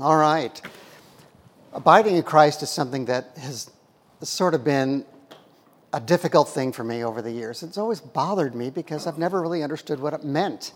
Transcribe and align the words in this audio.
All 0.00 0.16
right. 0.16 0.62
Abiding 1.72 2.14
in 2.14 2.22
Christ 2.22 2.62
is 2.62 2.70
something 2.70 3.06
that 3.06 3.36
has 3.36 3.68
sort 4.22 4.54
of 4.54 4.62
been 4.62 5.04
a 5.92 5.98
difficult 5.98 6.48
thing 6.48 6.70
for 6.70 6.84
me 6.84 7.02
over 7.02 7.20
the 7.20 7.32
years. 7.32 7.64
It's 7.64 7.76
always 7.76 8.00
bothered 8.00 8.54
me 8.54 8.70
because 8.70 9.08
I've 9.08 9.18
never 9.18 9.42
really 9.42 9.64
understood 9.64 9.98
what 9.98 10.14
it 10.14 10.22
meant. 10.22 10.72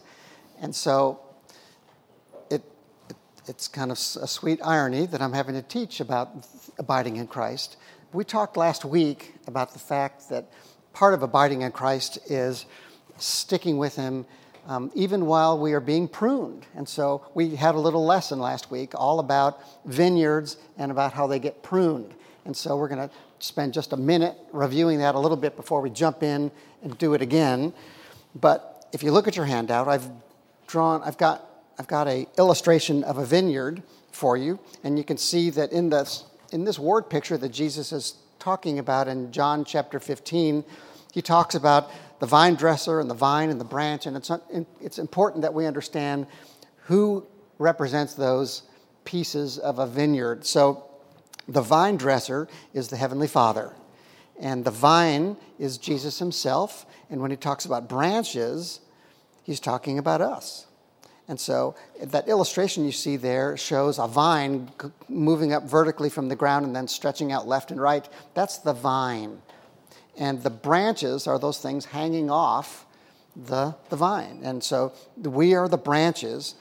And 0.60 0.74
so 0.74 1.20
it, 2.50 2.64
it, 3.08 3.16
it's 3.46 3.68
kind 3.68 3.92
of 3.92 3.96
a 3.96 4.26
sweet 4.26 4.58
irony 4.64 5.06
that 5.06 5.22
I'm 5.22 5.34
having 5.34 5.54
to 5.54 5.62
teach 5.62 6.00
about 6.00 6.44
abiding 6.80 7.14
in 7.14 7.28
Christ. 7.28 7.76
We 8.12 8.24
talked 8.24 8.56
last 8.56 8.84
week 8.84 9.34
about 9.46 9.72
the 9.72 9.78
fact 9.78 10.30
that 10.30 10.50
part 10.94 11.14
of 11.14 11.22
abiding 11.22 11.62
in 11.62 11.70
Christ 11.70 12.18
is 12.28 12.66
sticking 13.18 13.78
with 13.78 13.94
Him 13.94 14.26
um, 14.66 14.90
even 14.94 15.26
while 15.26 15.58
we 15.58 15.72
are 15.72 15.80
being 15.80 16.08
pruned. 16.08 16.66
And 16.74 16.88
so 16.88 17.26
we 17.34 17.56
had 17.56 17.74
a 17.74 17.80
little 17.80 18.04
lesson 18.04 18.38
last 18.38 18.70
week 18.70 18.92
all 18.94 19.18
about 19.18 19.60
vineyards 19.84 20.56
and 20.78 20.90
about 20.90 21.12
how 21.12 21.26
they 21.26 21.38
get 21.38 21.62
pruned. 21.62 22.14
And 22.44 22.56
so 22.56 22.76
we're 22.76 22.88
going 22.88 23.08
to 23.08 23.14
spend 23.38 23.74
just 23.74 23.92
a 23.92 23.96
minute 23.96 24.36
reviewing 24.52 24.98
that 24.98 25.14
a 25.14 25.18
little 25.18 25.36
bit 25.36 25.56
before 25.56 25.80
we 25.80 25.90
jump 25.90 26.22
in 26.22 26.50
and 26.82 26.96
do 26.98 27.14
it 27.14 27.22
again. 27.22 27.72
But 28.34 28.86
if 28.92 29.02
you 29.02 29.12
look 29.12 29.28
at 29.28 29.36
your 29.36 29.46
handout, 29.46 29.88
I've 29.88 30.08
drawn, 30.66 31.02
I've 31.02 31.18
got, 31.18 31.44
I've 31.78 31.86
got 31.86 32.06
a 32.08 32.26
illustration 32.38 33.04
of 33.04 33.18
a 33.18 33.26
vineyard 33.26 33.82
for 34.10 34.36
you, 34.36 34.58
and 34.84 34.98
you 34.98 35.04
can 35.04 35.16
see 35.16 35.50
that 35.50 35.72
in 35.72 35.90
this, 35.90 36.24
in 36.52 36.64
this 36.64 36.78
word 36.78 37.08
picture 37.10 37.36
that 37.38 37.48
Jesus 37.48 37.92
is 37.92 38.14
talking 38.38 38.78
about 38.78 39.08
in 39.08 39.32
John 39.32 39.64
chapter 39.64 39.98
15, 39.98 40.64
he 41.12 41.22
talks 41.22 41.54
about 41.54 41.90
the 42.20 42.26
vine 42.26 42.54
dresser 42.54 42.98
and 43.00 43.08
the 43.08 43.14
vine 43.14 43.50
and 43.50 43.60
the 43.60 43.64
branch, 43.64 44.06
and 44.06 44.16
it's, 44.16 44.30
it's 44.80 44.98
important 44.98 45.42
that 45.42 45.52
we 45.52 45.66
understand 45.66 46.26
who 46.84 47.26
represents 47.58 48.14
those 48.14 48.62
pieces 49.04 49.58
of 49.58 49.78
a 49.78 49.86
vineyard. 49.86 50.44
So, 50.44 50.88
the 51.46 51.60
vine 51.60 51.96
dresser 51.96 52.48
is 52.72 52.88
the 52.88 52.96
Heavenly 52.96 53.28
Father, 53.28 53.72
and 54.40 54.64
the 54.64 54.70
vine 54.70 55.36
is 55.58 55.76
Jesus 55.76 56.18
Himself. 56.18 56.86
And 57.10 57.20
when 57.20 57.30
He 57.30 57.36
talks 57.36 57.66
about 57.66 57.88
branches, 57.88 58.80
He's 59.42 59.60
talking 59.60 59.98
about 59.98 60.20
us. 60.20 60.66
And 61.28 61.38
so 61.38 61.74
that 62.00 62.28
illustration 62.28 62.84
you 62.84 62.92
see 62.92 63.16
there 63.16 63.56
shows 63.56 63.98
a 63.98 64.06
vine 64.06 64.70
moving 65.08 65.52
up 65.52 65.64
vertically 65.64 66.10
from 66.10 66.28
the 66.28 66.36
ground 66.36 66.66
and 66.66 66.74
then 66.74 66.88
stretching 66.88 67.32
out 67.32 67.46
left 67.46 67.70
and 67.70 67.80
right. 67.80 68.08
That's 68.34 68.58
the 68.58 68.72
vine. 68.72 69.40
And 70.16 70.42
the 70.42 70.50
branches 70.50 71.26
are 71.26 71.38
those 71.38 71.58
things 71.58 71.86
hanging 71.86 72.30
off 72.30 72.86
the, 73.34 73.74
the 73.88 73.96
vine. 73.96 74.40
And 74.42 74.62
so 74.62 74.92
we 75.16 75.54
are 75.54 75.68
the 75.68 75.78
branches 75.78 76.54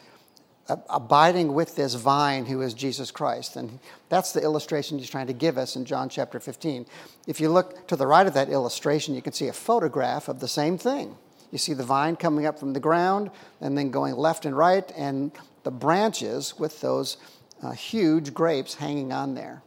abiding 0.89 1.53
with 1.53 1.75
this 1.75 1.95
vine 1.95 2.45
who 2.45 2.61
is 2.61 2.73
Jesus 2.73 3.11
Christ. 3.11 3.55
And 3.55 3.79
that's 4.09 4.31
the 4.31 4.41
illustration 4.41 4.97
he's 4.97 5.09
trying 5.09 5.27
to 5.27 5.33
give 5.33 5.57
us 5.57 5.75
in 5.75 5.85
John 5.85 6.09
chapter 6.09 6.39
15. 6.39 6.85
If 7.27 7.41
you 7.41 7.49
look 7.49 7.87
to 7.87 7.95
the 7.95 8.07
right 8.07 8.25
of 8.25 8.33
that 8.35 8.49
illustration, 8.49 9.15
you 9.15 9.21
can 9.21 9.33
see 9.33 9.47
a 9.47 9.53
photograph 9.53 10.27
of 10.27 10.39
the 10.39 10.47
same 10.47 10.77
thing. 10.77 11.17
You 11.51 11.57
see 11.57 11.73
the 11.73 11.83
vine 11.83 12.15
coming 12.15 12.45
up 12.45 12.57
from 12.57 12.73
the 12.73 12.79
ground 12.79 13.31
and 13.59 13.77
then 13.77 13.91
going 13.91 14.15
left 14.15 14.45
and 14.45 14.55
right, 14.55 14.89
and 14.95 15.31
the 15.63 15.71
branches 15.71 16.57
with 16.57 16.79
those 16.79 17.17
uh, 17.61 17.71
huge 17.71 18.33
grapes 18.33 18.75
hanging 18.75 19.11
on 19.11 19.35
there. 19.35 19.61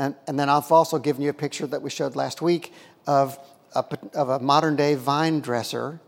And, 0.00 0.14
and 0.26 0.38
then 0.38 0.48
I've 0.48 0.72
also 0.72 0.98
given 0.98 1.20
you 1.20 1.28
a 1.28 1.34
picture 1.34 1.66
that 1.66 1.82
we 1.82 1.90
showed 1.90 2.16
last 2.16 2.40
week 2.40 2.72
of 3.06 3.38
a, 3.74 3.84
of 4.14 4.30
a 4.30 4.38
modern 4.38 4.74
day 4.74 4.94
vine 4.94 5.40
dresser 5.40 6.00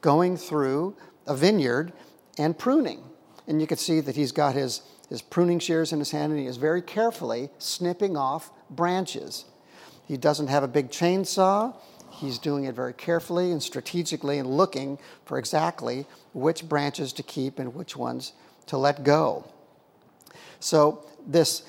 going 0.00 0.36
through 0.36 0.96
a 1.26 1.34
vineyard 1.34 1.92
and 2.38 2.56
pruning. 2.56 3.02
And 3.48 3.60
you 3.60 3.66
can 3.66 3.78
see 3.78 3.98
that 3.98 4.14
he's 4.14 4.30
got 4.30 4.54
his, 4.54 4.82
his 5.08 5.22
pruning 5.22 5.58
shears 5.58 5.92
in 5.92 5.98
his 5.98 6.12
hand 6.12 6.30
and 6.30 6.40
he 6.40 6.46
is 6.46 6.56
very 6.56 6.80
carefully 6.80 7.50
snipping 7.58 8.16
off 8.16 8.52
branches. 8.70 9.44
He 10.06 10.16
doesn't 10.16 10.46
have 10.46 10.62
a 10.62 10.68
big 10.68 10.90
chainsaw. 10.90 11.74
He's 12.12 12.38
doing 12.38 12.62
it 12.62 12.76
very 12.76 12.94
carefully 12.94 13.50
and 13.50 13.60
strategically 13.60 14.38
and 14.38 14.48
looking 14.48 15.00
for 15.24 15.36
exactly 15.36 16.06
which 16.32 16.68
branches 16.68 17.12
to 17.14 17.24
keep 17.24 17.58
and 17.58 17.74
which 17.74 17.96
ones 17.96 18.34
to 18.66 18.78
let 18.78 19.02
go. 19.02 19.50
So, 20.60 21.04
this 21.26 21.64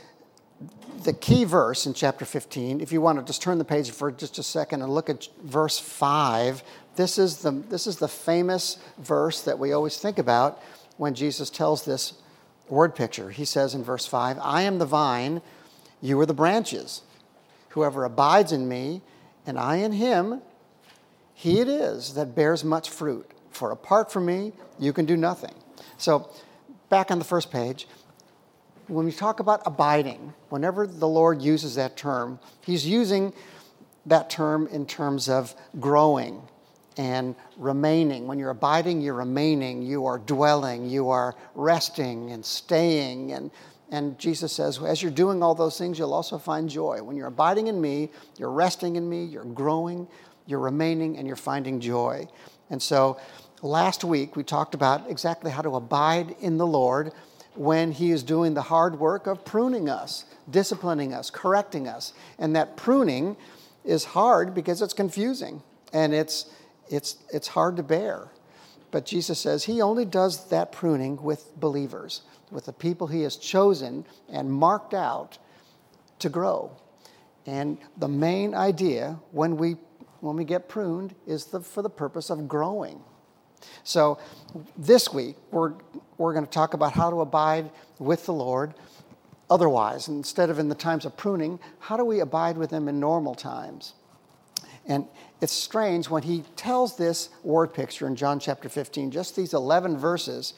the 1.03 1.13
key 1.13 1.43
verse 1.43 1.85
in 1.85 1.93
chapter 1.93 2.25
15, 2.25 2.81
if 2.81 2.91
you 2.91 2.99
want 2.99 3.19
to 3.19 3.25
just 3.25 3.41
turn 3.41 3.57
the 3.57 3.65
page 3.65 3.91
for 3.91 4.11
just 4.11 4.37
a 4.39 4.43
second 4.43 4.81
and 4.81 4.93
look 4.93 5.09
at 5.09 5.27
verse 5.43 5.79
5, 5.79 6.63
this 6.95 7.17
is 7.17 7.37
the, 7.37 7.51
this 7.51 7.87
is 7.87 7.97
the 7.97 8.07
famous 8.07 8.77
verse 8.97 9.41
that 9.43 9.59
we 9.59 9.71
always 9.71 9.97
think 9.97 10.17
about 10.17 10.61
when 10.97 11.13
Jesus 11.13 11.49
tells 11.49 11.85
this 11.85 12.13
word 12.67 12.95
picture. 12.95 13.29
He 13.29 13.45
says 13.45 13.73
in 13.73 13.83
verse 13.83 14.05
5, 14.05 14.37
I 14.41 14.63
am 14.63 14.79
the 14.79 14.85
vine, 14.85 15.41
you 16.01 16.19
are 16.19 16.25
the 16.25 16.33
branches. 16.33 17.03
Whoever 17.69 18.03
abides 18.03 18.51
in 18.51 18.67
me, 18.67 19.01
and 19.45 19.57
I 19.57 19.77
in 19.77 19.93
him, 19.93 20.41
he 21.33 21.59
it 21.59 21.67
is 21.67 22.15
that 22.15 22.35
bears 22.35 22.63
much 22.63 22.89
fruit. 22.89 23.29
For 23.51 23.71
apart 23.71 24.11
from 24.11 24.25
me, 24.25 24.53
you 24.79 24.91
can 24.91 25.05
do 25.05 25.15
nothing. 25.15 25.53
So, 25.97 26.29
back 26.89 27.11
on 27.11 27.19
the 27.19 27.25
first 27.25 27.51
page, 27.51 27.87
when 28.87 29.05
we 29.05 29.11
talk 29.11 29.39
about 29.39 29.61
abiding, 29.65 30.33
whenever 30.49 30.87
the 30.87 31.07
Lord 31.07 31.41
uses 31.41 31.75
that 31.75 31.97
term, 31.97 32.39
He's 32.61 32.85
using 32.85 33.33
that 34.05 34.29
term 34.29 34.67
in 34.67 34.85
terms 34.85 35.29
of 35.29 35.53
growing 35.79 36.41
and 36.97 37.35
remaining. 37.57 38.27
When 38.27 38.39
you're 38.39 38.49
abiding, 38.49 39.01
you're 39.01 39.13
remaining, 39.13 39.81
you 39.81 40.05
are 40.05 40.17
dwelling, 40.17 40.89
you 40.89 41.09
are 41.09 41.35
resting 41.53 42.31
and 42.31 42.43
staying. 42.43 43.33
And, 43.33 43.51
and 43.91 44.17
Jesus 44.17 44.53
says, 44.53 44.81
as 44.81 45.01
you're 45.03 45.11
doing 45.11 45.43
all 45.43 45.53
those 45.53 45.77
things, 45.77 45.99
you'll 45.99 46.13
also 46.13 46.37
find 46.37 46.69
joy. 46.69 47.03
When 47.03 47.15
you're 47.15 47.27
abiding 47.27 47.67
in 47.67 47.79
me, 47.79 48.09
you're 48.37 48.51
resting 48.51 48.95
in 48.95 49.07
me, 49.07 49.25
you're 49.25 49.45
growing, 49.45 50.07
you're 50.45 50.59
remaining, 50.59 51.17
and 51.17 51.27
you're 51.27 51.35
finding 51.35 51.79
joy. 51.79 52.27
And 52.69 52.81
so 52.81 53.19
last 53.61 54.03
week 54.03 54.35
we 54.35 54.43
talked 54.43 54.73
about 54.73 55.09
exactly 55.09 55.51
how 55.51 55.61
to 55.61 55.75
abide 55.75 56.35
in 56.39 56.57
the 56.57 56.67
Lord 56.67 57.11
when 57.57 57.91
He 57.91 58.11
is 58.11 58.23
doing 58.23 58.53
the 58.53 58.61
hard 58.61 58.99
work 58.99 59.27
of 59.27 59.43
pruning 59.43 59.89
us, 59.89 60.25
disciplining 60.49 61.13
us, 61.13 61.29
correcting 61.29 61.87
us. 61.87 62.13
And 62.37 62.55
that 62.55 62.77
pruning 62.77 63.37
is 63.83 64.05
hard 64.05 64.53
because 64.53 64.81
it's 64.81 64.93
confusing 64.93 65.63
and 65.93 66.13
it's, 66.13 66.51
it's, 66.89 67.17
it's 67.33 67.47
hard 67.47 67.77
to 67.77 67.83
bear. 67.83 68.29
But 68.91 69.05
Jesus 69.05 69.39
says 69.39 69.63
He 69.63 69.81
only 69.81 70.05
does 70.05 70.49
that 70.49 70.71
pruning 70.71 71.21
with 71.21 71.55
believers, 71.59 72.21
with 72.51 72.65
the 72.65 72.73
people 72.73 73.07
He 73.07 73.21
has 73.21 73.35
chosen 73.35 74.05
and 74.29 74.51
marked 74.51 74.93
out 74.93 75.37
to 76.19 76.29
grow. 76.29 76.71
And 77.45 77.77
the 77.97 78.07
main 78.07 78.53
idea 78.53 79.19
when 79.31 79.57
we, 79.57 79.77
when 80.19 80.35
we 80.35 80.43
get 80.43 80.67
pruned 80.67 81.15
is 81.25 81.45
the, 81.45 81.61
for 81.61 81.81
the 81.81 81.89
purpose 81.89 82.29
of 82.29 82.47
growing. 82.47 83.01
So 83.83 84.19
this 84.77 85.13
week, 85.13 85.35
we're, 85.51 85.73
we're 86.17 86.33
going 86.33 86.45
to 86.45 86.51
talk 86.51 86.73
about 86.73 86.93
how 86.93 87.09
to 87.09 87.21
abide 87.21 87.69
with 87.99 88.25
the 88.25 88.33
Lord 88.33 88.73
otherwise. 89.49 90.07
Instead 90.07 90.49
of 90.49 90.59
in 90.59 90.69
the 90.69 90.75
times 90.75 91.05
of 91.05 91.15
pruning, 91.15 91.59
how 91.79 91.97
do 91.97 92.03
we 92.03 92.19
abide 92.19 92.57
with 92.57 92.71
Him 92.71 92.87
in 92.87 92.99
normal 92.99 93.35
times? 93.35 93.93
And 94.87 95.05
it's 95.41 95.53
strange 95.53 96.09
when 96.09 96.23
he 96.23 96.43
tells 96.55 96.95
this 96.95 97.29
word 97.43 97.73
picture 97.73 98.07
in 98.07 98.15
John 98.15 98.39
chapter 98.39 98.69
15, 98.69 99.11
just 99.11 99.35
these 99.35 99.53
11 99.53 99.97
verses, 99.97 100.53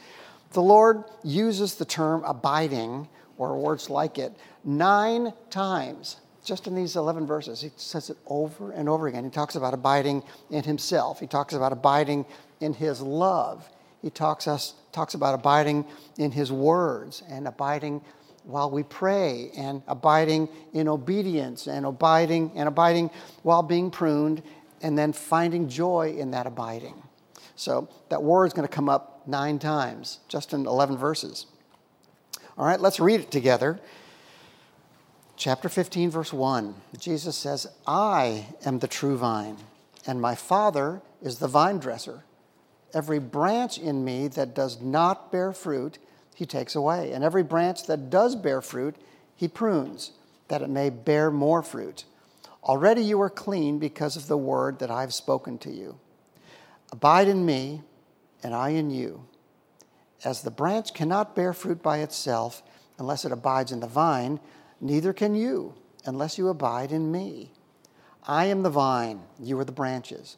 the 0.53 0.61
Lord 0.61 1.03
uses 1.23 1.75
the 1.75 1.85
term 1.85 2.23
abiding 2.23 3.09
or 3.37 3.57
words 3.57 3.89
like 3.89 4.17
it 4.17 4.33
nine 4.63 5.33
times 5.49 6.17
just 6.43 6.67
in 6.67 6.75
these 6.75 6.95
11 6.95 7.25
verses. 7.25 7.61
He 7.61 7.71
says 7.75 8.09
it 8.09 8.17
over 8.27 8.71
and 8.71 8.87
over 8.87 9.07
again. 9.07 9.23
He 9.23 9.29
talks 9.29 9.55
about 9.55 9.73
abiding 9.73 10.23
in 10.49 10.63
himself, 10.63 11.19
he 11.19 11.27
talks 11.27 11.53
about 11.53 11.73
abiding 11.73 12.25
in 12.59 12.73
his 12.73 13.01
love. 13.01 13.69
He 14.01 14.09
talks, 14.09 14.47
us, 14.47 14.75
talks 14.91 15.13
about 15.13 15.35
abiding 15.35 15.85
in 16.17 16.31
his 16.31 16.51
words 16.51 17.23
and 17.29 17.47
abiding 17.47 18.01
while 18.43 18.71
we 18.71 18.83
pray 18.83 19.51
and 19.55 19.83
abiding 19.87 20.49
in 20.73 20.87
obedience 20.87 21.67
and 21.67 21.85
abiding 21.85 22.51
and 22.55 22.67
abiding 22.67 23.09
while 23.43 23.61
being 23.61 23.91
pruned 23.91 24.41
and 24.81 24.97
then 24.97 25.13
finding 25.13 25.67
joy 25.67 26.15
in 26.17 26.31
that 26.31 26.47
abiding. 26.47 27.03
So 27.55 27.89
that 28.09 28.23
word 28.23 28.45
is 28.45 28.53
going 28.53 28.67
to 28.67 28.73
come 28.73 28.87
up 28.87 29.27
nine 29.27 29.59
times 29.59 30.19
just 30.29 30.53
in 30.53 30.65
11 30.65 30.97
verses. 30.97 31.45
All 32.57 32.65
right, 32.65 32.79
let's 32.79 32.99
read 32.99 33.19
it 33.19 33.31
together. 33.31 33.79
Chapter 35.35 35.69
15, 35.69 36.09
verse 36.09 36.33
1. 36.33 36.75
Jesus 36.97 37.37
says, 37.37 37.67
I 37.87 38.47
am 38.65 38.79
the 38.79 38.87
true 38.87 39.17
vine, 39.17 39.57
and 40.05 40.21
my 40.21 40.35
Father 40.35 41.01
is 41.21 41.39
the 41.39 41.47
vine 41.47 41.79
dresser. 41.79 42.23
Every 42.93 43.19
branch 43.19 43.77
in 43.77 44.03
me 44.03 44.27
that 44.29 44.55
does 44.55 44.81
not 44.81 45.31
bear 45.31 45.53
fruit, 45.53 45.99
he 46.35 46.45
takes 46.45 46.75
away. 46.75 47.11
And 47.11 47.23
every 47.23 47.43
branch 47.43 47.85
that 47.87 48.09
does 48.09 48.35
bear 48.35 48.61
fruit, 48.61 48.95
he 49.35 49.47
prunes, 49.47 50.11
that 50.47 50.61
it 50.61 50.69
may 50.69 50.89
bear 50.89 51.29
more 51.31 51.61
fruit. 51.61 52.05
Already 52.63 53.01
you 53.01 53.21
are 53.21 53.29
clean 53.29 53.79
because 53.79 54.15
of 54.15 54.27
the 54.27 54.37
word 54.37 54.79
that 54.79 54.91
I've 54.91 55.13
spoken 55.13 55.57
to 55.59 55.71
you. 55.71 55.99
Abide 56.91 57.27
in 57.27 57.45
me, 57.45 57.81
and 58.43 58.53
I 58.53 58.69
in 58.69 58.89
you. 58.89 59.25
As 60.23 60.41
the 60.41 60.51
branch 60.51 60.93
cannot 60.93 61.35
bear 61.35 61.53
fruit 61.53 61.81
by 61.81 61.99
itself 61.99 62.61
unless 62.97 63.23
it 63.23 63.31
abides 63.31 63.71
in 63.71 63.79
the 63.79 63.87
vine, 63.87 64.39
neither 64.81 65.13
can 65.13 65.35
you 65.35 65.75
unless 66.05 66.37
you 66.37 66.49
abide 66.49 66.91
in 66.91 67.11
me. 67.11 67.51
I 68.27 68.45
am 68.45 68.63
the 68.63 68.69
vine, 68.69 69.21
you 69.39 69.57
are 69.59 69.65
the 69.65 69.71
branches. 69.71 70.37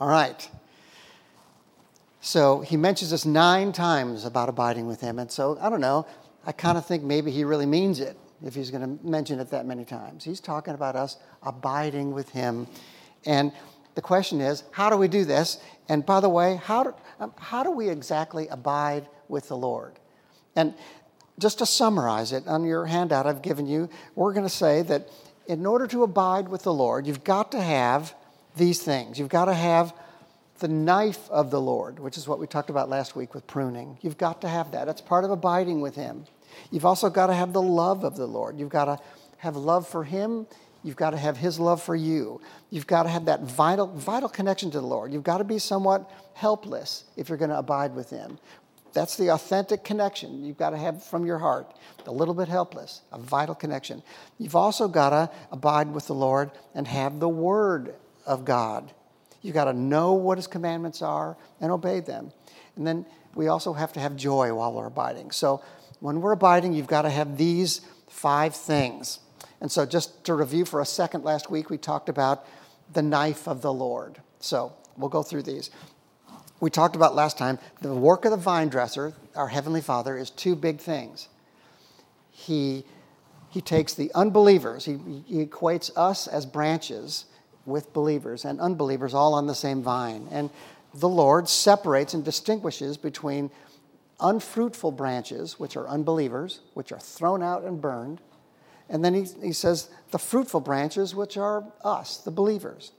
All 0.00 0.08
right. 0.08 0.48
So 2.20 2.60
he 2.60 2.76
mentions 2.76 3.10
this 3.10 3.24
nine 3.24 3.72
times 3.72 4.24
about 4.24 4.48
abiding 4.48 4.86
with 4.86 5.00
him. 5.00 5.18
And 5.18 5.30
so, 5.30 5.58
I 5.60 5.70
don't 5.70 5.80
know, 5.80 6.06
I 6.46 6.52
kind 6.52 6.78
of 6.78 6.86
think 6.86 7.02
maybe 7.02 7.30
he 7.30 7.44
really 7.44 7.66
means 7.66 8.00
it 8.00 8.16
if 8.44 8.54
he's 8.54 8.70
going 8.70 8.98
to 8.98 9.06
mention 9.06 9.40
it 9.40 9.50
that 9.50 9.66
many 9.66 9.84
times. 9.84 10.24
He's 10.24 10.40
talking 10.40 10.74
about 10.74 10.94
us 10.94 11.16
abiding 11.42 12.12
with 12.12 12.28
him. 12.30 12.68
And 13.26 13.52
the 13.94 14.02
question 14.02 14.40
is, 14.40 14.62
how 14.70 14.90
do 14.90 14.96
we 14.96 15.08
do 15.08 15.24
this? 15.24 15.58
And 15.88 16.06
by 16.06 16.20
the 16.20 16.28
way, 16.28 16.60
how 16.62 16.84
do, 16.84 16.94
um, 17.18 17.32
how 17.36 17.64
do 17.64 17.70
we 17.72 17.88
exactly 17.88 18.46
abide 18.48 19.08
with 19.28 19.48
the 19.48 19.56
Lord? 19.56 19.98
And 20.54 20.74
just 21.38 21.58
to 21.58 21.66
summarize 21.66 22.32
it 22.32 22.46
on 22.46 22.64
your 22.64 22.86
handout 22.86 23.26
I've 23.26 23.42
given 23.42 23.66
you, 23.66 23.88
we're 24.14 24.32
going 24.32 24.46
to 24.46 24.50
say 24.54 24.82
that 24.82 25.08
in 25.46 25.66
order 25.66 25.86
to 25.88 26.04
abide 26.04 26.48
with 26.48 26.62
the 26.62 26.72
Lord, 26.72 27.06
you've 27.06 27.24
got 27.24 27.50
to 27.52 27.60
have 27.60 28.14
these 28.58 28.82
things. 28.82 29.18
You've 29.18 29.28
got 29.28 29.46
to 29.46 29.54
have 29.54 29.94
the 30.58 30.68
knife 30.68 31.30
of 31.30 31.50
the 31.50 31.60
Lord, 31.60 31.98
which 31.98 32.18
is 32.18 32.26
what 32.26 32.38
we 32.38 32.46
talked 32.46 32.70
about 32.70 32.88
last 32.88 33.14
week 33.14 33.34
with 33.34 33.46
pruning. 33.46 33.96
You've 34.02 34.18
got 34.18 34.40
to 34.42 34.48
have 34.48 34.72
that. 34.72 34.86
That's 34.86 35.00
part 35.00 35.24
of 35.24 35.30
abiding 35.30 35.80
with 35.80 35.94
Him. 35.94 36.24
You've 36.70 36.84
also 36.84 37.10
got 37.10 37.28
to 37.28 37.34
have 37.34 37.52
the 37.52 37.62
love 37.62 38.04
of 38.04 38.16
the 38.16 38.26
Lord. 38.26 38.58
You've 38.58 38.68
got 38.68 38.86
to 38.86 38.98
have 39.38 39.56
love 39.56 39.86
for 39.86 40.04
Him. 40.04 40.46
You've 40.82 40.96
got 40.96 41.10
to 41.10 41.16
have 41.16 41.36
His 41.36 41.60
love 41.60 41.82
for 41.82 41.94
you. 41.94 42.40
You've 42.70 42.86
got 42.86 43.04
to 43.04 43.08
have 43.08 43.26
that 43.26 43.42
vital, 43.42 43.86
vital 43.86 44.28
connection 44.28 44.70
to 44.72 44.80
the 44.80 44.86
Lord. 44.86 45.12
You've 45.12 45.22
got 45.22 45.38
to 45.38 45.44
be 45.44 45.58
somewhat 45.58 46.10
helpless 46.34 47.04
if 47.16 47.28
you're 47.28 47.38
going 47.38 47.50
to 47.50 47.58
abide 47.58 47.94
with 47.94 48.10
Him. 48.10 48.38
That's 48.94 49.16
the 49.16 49.28
authentic 49.28 49.84
connection 49.84 50.44
you've 50.44 50.56
got 50.56 50.70
to 50.70 50.78
have 50.78 51.04
from 51.04 51.24
your 51.24 51.38
heart. 51.38 51.76
A 52.06 52.10
little 52.10 52.34
bit 52.34 52.48
helpless, 52.48 53.02
a 53.12 53.18
vital 53.18 53.54
connection. 53.54 54.02
You've 54.38 54.56
also 54.56 54.88
got 54.88 55.10
to 55.10 55.30
abide 55.52 55.92
with 55.92 56.06
the 56.06 56.14
Lord 56.14 56.50
and 56.74 56.88
have 56.88 57.20
the 57.20 57.28
Word 57.28 57.94
of 58.28 58.44
God. 58.44 58.92
You've 59.42 59.54
got 59.54 59.64
to 59.64 59.72
know 59.72 60.12
what 60.12 60.38
His 60.38 60.46
commandments 60.46 61.02
are 61.02 61.36
and 61.60 61.72
obey 61.72 62.00
them. 62.00 62.32
And 62.76 62.86
then 62.86 63.06
we 63.34 63.48
also 63.48 63.72
have 63.72 63.92
to 63.94 64.00
have 64.00 64.14
joy 64.16 64.54
while 64.54 64.72
we're 64.72 64.86
abiding. 64.86 65.32
So 65.32 65.62
when 66.00 66.20
we're 66.20 66.32
abiding, 66.32 66.72
you've 66.72 66.86
got 66.86 67.02
to 67.02 67.10
have 67.10 67.36
these 67.36 67.80
five 68.08 68.54
things. 68.54 69.20
And 69.60 69.70
so, 69.70 69.84
just 69.84 70.24
to 70.24 70.34
review 70.34 70.64
for 70.64 70.80
a 70.80 70.86
second, 70.86 71.24
last 71.24 71.50
week 71.50 71.68
we 71.70 71.78
talked 71.78 72.08
about 72.08 72.46
the 72.92 73.02
knife 73.02 73.48
of 73.48 73.60
the 73.60 73.72
Lord. 73.72 74.20
So, 74.38 74.72
we'll 74.96 75.08
go 75.08 75.22
through 75.22 75.42
these. 75.42 75.70
We 76.60 76.70
talked 76.70 76.96
about 76.96 77.14
last 77.14 77.38
time 77.38 77.58
the 77.80 77.94
work 77.94 78.24
of 78.24 78.30
the 78.30 78.36
vine 78.36 78.68
dresser, 78.68 79.14
our 79.34 79.48
Heavenly 79.48 79.80
Father, 79.80 80.16
is 80.16 80.30
two 80.30 80.54
big 80.54 80.78
things. 80.78 81.28
He, 82.30 82.84
he 83.50 83.60
takes 83.60 83.94
the 83.94 84.12
unbelievers, 84.14 84.84
he, 84.84 84.98
he 85.26 85.44
equates 85.44 85.90
us 85.96 86.28
as 86.28 86.46
branches 86.46 87.24
with 87.68 87.92
believers 87.92 88.44
and 88.44 88.60
unbelievers 88.60 89.14
all 89.14 89.34
on 89.34 89.46
the 89.46 89.54
same 89.54 89.82
vine. 89.82 90.26
And 90.30 90.50
the 90.94 91.08
Lord 91.08 91.48
separates 91.48 92.14
and 92.14 92.24
distinguishes 92.24 92.96
between 92.96 93.50
unfruitful 94.20 94.92
branches, 94.92 95.60
which 95.60 95.76
are 95.76 95.86
unbelievers, 95.86 96.60
which 96.74 96.92
are 96.92 96.98
thrown 96.98 97.42
out 97.42 97.64
and 97.64 97.80
burned. 97.80 98.20
And 98.88 99.04
then 99.04 99.14
he, 99.14 99.26
he 99.42 99.52
says 99.52 99.90
the 100.10 100.18
fruitful 100.18 100.60
branches, 100.60 101.14
which 101.14 101.36
are 101.36 101.64
us, 101.84 102.18
the 102.18 102.30
believers. 102.30 102.92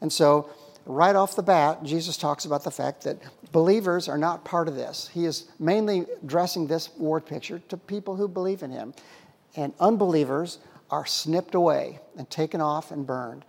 And 0.00 0.12
so, 0.12 0.50
right 0.86 1.16
off 1.16 1.36
the 1.36 1.42
bat, 1.42 1.82
Jesus 1.82 2.16
talks 2.16 2.44
about 2.44 2.62
the 2.62 2.70
fact 2.70 3.02
that 3.02 3.18
believers 3.50 4.08
are 4.08 4.18
not 4.18 4.44
part 4.44 4.68
of 4.68 4.76
this. 4.76 5.10
He 5.12 5.24
is 5.24 5.48
mainly 5.58 6.06
addressing 6.22 6.66
this 6.66 6.94
word 6.96 7.26
picture 7.26 7.58
to 7.68 7.76
people 7.76 8.16
who 8.16 8.28
believe 8.28 8.62
in 8.62 8.70
him. 8.70 8.94
And 9.56 9.72
unbelievers 9.80 10.58
are 10.90 11.06
snipped 11.06 11.54
away 11.54 11.98
and 12.16 12.28
taken 12.30 12.60
off 12.60 12.90
and 12.90 13.06
burned. 13.06 13.44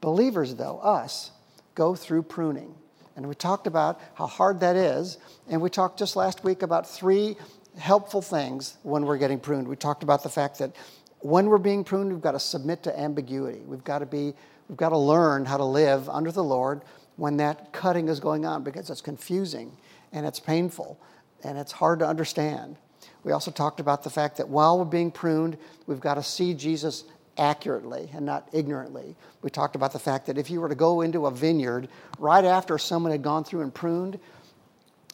Believers, 0.00 0.54
though, 0.54 0.78
us, 0.78 1.30
go 1.74 1.94
through 1.94 2.22
pruning. 2.22 2.74
And 3.16 3.28
we 3.28 3.34
talked 3.34 3.66
about 3.66 4.00
how 4.14 4.26
hard 4.26 4.60
that 4.60 4.76
is. 4.76 5.18
And 5.48 5.60
we 5.60 5.68
talked 5.68 5.98
just 5.98 6.16
last 6.16 6.42
week 6.44 6.62
about 6.62 6.88
three 6.88 7.36
helpful 7.78 8.22
things 8.22 8.76
when 8.82 9.04
we're 9.04 9.18
getting 9.18 9.38
pruned. 9.38 9.68
We 9.68 9.76
talked 9.76 10.02
about 10.02 10.22
the 10.22 10.28
fact 10.28 10.58
that 10.58 10.72
when 11.20 11.46
we're 11.46 11.58
being 11.58 11.84
pruned, 11.84 12.12
we've 12.12 12.22
got 12.22 12.32
to 12.32 12.40
submit 12.40 12.82
to 12.84 12.98
ambiguity. 12.98 13.60
We've 13.66 13.84
got 13.84 13.98
to 13.98 14.06
be, 14.06 14.32
we've 14.68 14.78
got 14.78 14.88
to 14.90 14.98
learn 14.98 15.44
how 15.44 15.58
to 15.58 15.64
live 15.64 16.08
under 16.08 16.32
the 16.32 16.42
Lord 16.42 16.82
when 17.16 17.36
that 17.36 17.72
cutting 17.72 18.08
is 18.08 18.20
going 18.20 18.46
on 18.46 18.64
because 18.64 18.88
it's 18.88 19.02
confusing 19.02 19.76
and 20.12 20.24
it's 20.24 20.40
painful 20.40 20.98
and 21.44 21.58
it's 21.58 21.72
hard 21.72 21.98
to 21.98 22.06
understand. 22.06 22.76
We 23.22 23.32
also 23.32 23.50
talked 23.50 23.80
about 23.80 24.02
the 24.02 24.10
fact 24.10 24.38
that 24.38 24.48
while 24.48 24.78
we're 24.78 24.86
being 24.86 25.10
pruned, 25.10 25.58
we've 25.86 26.00
got 26.00 26.14
to 26.14 26.22
see 26.22 26.54
Jesus 26.54 27.04
accurately 27.40 28.10
and 28.14 28.24
not 28.24 28.48
ignorantly. 28.52 29.16
We 29.42 29.50
talked 29.50 29.74
about 29.74 29.92
the 29.92 29.98
fact 29.98 30.26
that 30.26 30.38
if 30.38 30.50
you 30.50 30.60
were 30.60 30.68
to 30.68 30.74
go 30.74 31.00
into 31.00 31.26
a 31.26 31.30
vineyard 31.30 31.88
right 32.18 32.44
after 32.44 32.78
someone 32.78 33.10
had 33.10 33.22
gone 33.22 33.42
through 33.42 33.62
and 33.62 33.74
pruned, 33.74 34.20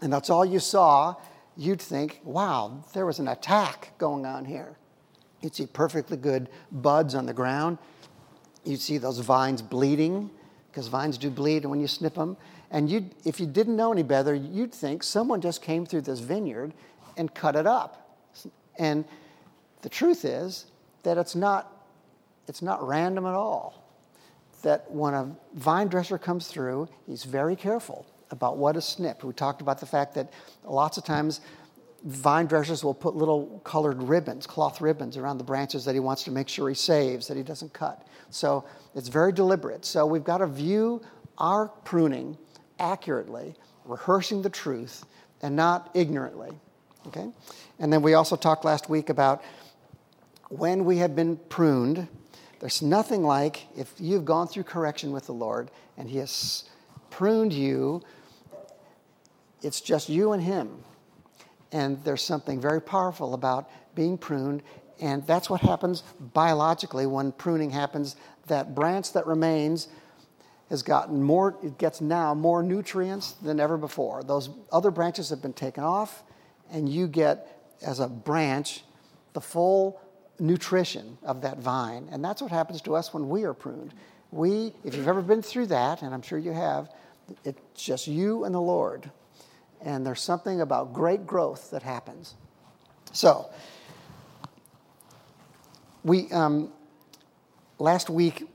and 0.02 0.12
that's 0.12 0.28
all 0.28 0.45
you 0.45 0.59
saw, 0.59 1.14
you'd 1.56 1.80
think, 1.80 2.21
wow, 2.25 2.85
there 2.92 3.06
was 3.06 3.21
an 3.21 3.28
attack 3.28 3.92
going 3.97 4.26
on 4.26 4.45
here. 4.45 4.76
You'd 5.40 5.54
see 5.54 5.66
perfectly 5.66 6.16
good 6.16 6.49
buds 6.73 7.14
on 7.14 7.25
the 7.26 7.33
ground. 7.33 7.78
You'd 8.64 8.80
see 8.80 8.99
those 8.99 9.21
vines 9.21 9.62
bleeding, 9.62 10.28
because 10.71 10.88
vines 10.88 11.16
do 11.16 11.30
bleed 11.30 11.64
when 11.64 11.80
you 11.80 11.87
snip 11.87 12.14
them. 12.14 12.37
And 12.71 12.90
you'd, 12.90 13.14
if 13.25 13.38
you 13.38 13.47
didn't 13.47 13.76
know 13.76 13.92
any 13.92 14.02
better, 14.02 14.35
you'd 14.35 14.75
think 14.75 15.04
someone 15.04 15.40
just 15.40 15.62
came 15.62 15.87
through 15.87 16.02
this 16.02 16.18
vineyard 16.18 16.75
and 17.16 17.33
cut 17.33 17.54
it 17.54 17.66
up. 17.66 18.18
And 18.78 19.04
the 19.83 19.88
truth 19.88 20.25
is 20.25 20.66
that 21.04 21.16
it's 21.16 21.37
not 21.37 21.73
it's 22.49 22.62
not 22.62 22.87
random 22.87 23.26
at 23.26 23.35
all. 23.35 23.83
That 24.62 24.91
when 24.91 25.15
a 25.15 25.37
vine 25.55 25.88
dresser 25.88 26.19
comes 26.19 26.49
through, 26.49 26.88
he's 27.07 27.25
very 27.25 27.57
careful 27.57 28.07
about 28.31 28.57
what 28.57 28.76
is 28.76 28.85
snipped. 28.85 29.23
We 29.23 29.33
talked 29.33 29.61
about 29.61 29.79
the 29.81 29.87
fact 29.87 30.15
that 30.15 30.33
lots 30.65 30.99
of 30.99 31.05
times 31.05 31.41
vine 32.05 32.47
dressers 32.47 32.85
will 32.85 32.95
put 32.95 33.15
little 33.15 33.61
colored 33.65 34.03
ribbons, 34.03 34.47
cloth 34.47 34.81
ribbons 34.81 35.17
around 35.17 35.38
the 35.38 35.45
branches 35.45 35.85
that 35.85 35.95
he 35.95 36.00
wants 36.00 36.25
to 36.25 36.31
make 36.31 36.49
sure 36.49 36.69
he 36.69 36.75
saves, 36.75 37.29
that 37.29 37.37
he 37.37 37.43
doesn't 37.43 37.73
cut. 37.73 38.07
So 38.31 38.65
it's 38.95 39.09
very 39.09 39.33
deliberate. 39.33 39.85
So 39.85 40.07
we've 40.07 40.25
got 40.25 40.38
to 40.38 40.47
view 40.47 41.03
our 41.38 41.69
pruning 41.85 42.37
accurately, 42.79 43.55
rehearsing 43.85 44.43
the 44.43 44.50
truth, 44.50 45.05
and 45.43 45.55
not 45.55 45.91
ignorantly. 45.95 46.50
Okay? 47.09 47.29
And 47.79 47.93
then 47.93 48.03
we 48.03 48.15
also 48.15 48.37
talked 48.37 48.65
last 48.65 48.88
week 48.88 49.11
about 49.11 49.43
when 50.49 50.85
we 50.85 50.99
have 50.99 51.15
been 51.17 51.37
pruned, 51.37 52.09
there's 52.66 52.82
nothing 52.82 53.23
like 53.23 53.64
if 53.76 53.94
you've 54.00 54.25
gone 54.25 54.49
through 54.49 54.64
correction 54.64 55.12
with 55.12 55.26
the 55.26 55.32
Lord 55.32 55.70
and 55.96 56.11
He 56.11 56.18
has 56.18 56.64
pruned 57.11 57.52
you, 57.52 58.02
it's 59.62 59.80
just 59.80 60.08
you 60.08 60.32
and 60.32 60.42
Him. 60.42 60.82
And 61.70 62.02
there's 62.02 62.23
something 62.23 62.61
very 62.61 62.82
powerful 62.82 63.35
about 63.35 63.70
being 63.94 64.18
pruned. 64.18 64.64
And 65.00 65.25
that's 65.28 65.49
what 65.49 65.61
happens 65.61 66.02
biologically 66.18 67.06
when 67.06 67.30
pruning 67.30 67.70
happens. 67.70 68.16
That 68.49 68.75
branch 68.75 69.12
that 69.12 69.28
remains 69.28 69.87
has 70.68 70.82
gotten 70.82 71.23
more, 71.23 71.56
it 71.62 71.78
gets 71.78 72.00
now 72.00 72.35
more 72.35 72.64
nutrients 72.64 73.35
than 73.35 73.61
ever 73.61 73.76
before. 73.76 74.25
Those 74.25 74.50
other 74.73 74.90
branches 74.90 75.30
have 75.30 75.40
been 75.40 75.52
taken 75.52 75.85
off, 75.85 76.25
and 76.73 76.88
you 76.88 77.06
get 77.06 77.76
as 77.80 78.00
a 78.00 78.08
branch 78.08 78.82
the 79.35 79.40
full 79.40 80.00
nutrition 80.38 81.19
of 81.23 81.43
that 81.43 81.59
vine. 81.59 82.09
And 82.11 82.25
that's 82.25 82.43
what 82.43 82.50
happens 82.50 82.81
to 82.83 82.95
us 82.95 83.12
when 83.12 83.28
we 83.28 83.45
are 83.45 83.55
pruned. 83.55 83.95
We, 84.31 84.73
if 84.85 84.95
you've 84.95 85.09
ever 85.09 85.23
been 85.23 85.43
through 85.43 85.66
that, 85.66 86.02
and 86.02 86.12
I'm 86.12 86.23
sure 86.23 86.38
you 86.38 86.52
have, 86.52 86.90
it's 87.45 87.85
just 87.85 88.07
you 88.07 88.45
and 88.45 88.55
the 88.55 88.61
Lord. 88.61 89.11
And 89.83 90.07
there's 90.07 90.21
something 90.21 90.61
about 90.61 90.93
great 90.93 91.26
growth 91.26 91.71
that 91.71 91.83
happens. 91.83 92.35
So, 93.12 93.50
we, 96.02 96.31
um, 96.31 96.73
last 97.78 98.11
week, 98.11 98.49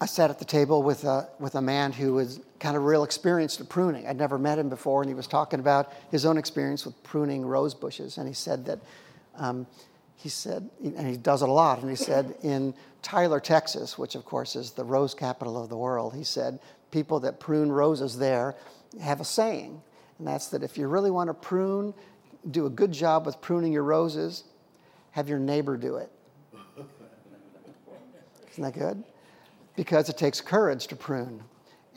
I 0.00 0.06
sat 0.06 0.30
at 0.30 0.38
the 0.38 0.44
table 0.44 0.82
with 0.82 1.04
a, 1.04 1.28
with 1.38 1.54
a 1.54 1.62
man 1.62 1.92
who 1.92 2.14
was 2.14 2.40
kind 2.58 2.76
of 2.76 2.84
real 2.84 3.04
experienced 3.04 3.60
at 3.60 3.68
pruning. 3.68 4.06
I'd 4.06 4.18
never 4.18 4.38
met 4.38 4.58
him 4.58 4.68
before, 4.68 5.02
and 5.02 5.08
he 5.08 5.14
was 5.14 5.26
talking 5.26 5.60
about 5.60 5.92
his 6.10 6.26
own 6.26 6.36
experience 6.36 6.84
with 6.84 7.00
pruning 7.02 7.44
rose 7.44 7.74
bushes. 7.74 8.18
And 8.18 8.26
he 8.26 8.34
said 8.34 8.66
that, 8.66 8.80
um, 9.36 9.66
he 10.16 10.28
said, 10.28 10.70
and 10.82 11.06
he 11.06 11.16
does 11.16 11.42
it 11.42 11.48
a 11.48 11.52
lot, 11.52 11.80
and 11.80 11.90
he 11.90 11.96
said 11.96 12.34
in 12.42 12.74
Tyler, 13.02 13.40
Texas, 13.40 13.98
which 13.98 14.14
of 14.14 14.24
course 14.24 14.56
is 14.56 14.70
the 14.70 14.84
rose 14.84 15.14
capital 15.14 15.62
of 15.62 15.68
the 15.68 15.76
world, 15.76 16.14
he 16.14 16.24
said 16.24 16.58
people 16.90 17.20
that 17.20 17.40
prune 17.40 17.70
roses 17.70 18.18
there 18.18 18.54
have 19.00 19.20
a 19.20 19.24
saying, 19.24 19.82
and 20.18 20.26
that's 20.26 20.48
that 20.48 20.62
if 20.62 20.78
you 20.78 20.86
really 20.86 21.10
want 21.10 21.28
to 21.28 21.34
prune, 21.34 21.92
do 22.50 22.66
a 22.66 22.70
good 22.70 22.92
job 22.92 23.26
with 23.26 23.40
pruning 23.40 23.72
your 23.72 23.82
roses, 23.82 24.44
have 25.10 25.28
your 25.28 25.38
neighbor 25.38 25.76
do 25.76 25.96
it. 25.96 26.10
Isn't 28.52 28.62
that 28.62 28.78
good? 28.78 29.02
Because 29.74 30.08
it 30.08 30.16
takes 30.16 30.40
courage 30.40 30.86
to 30.86 30.96
prune. 30.96 31.42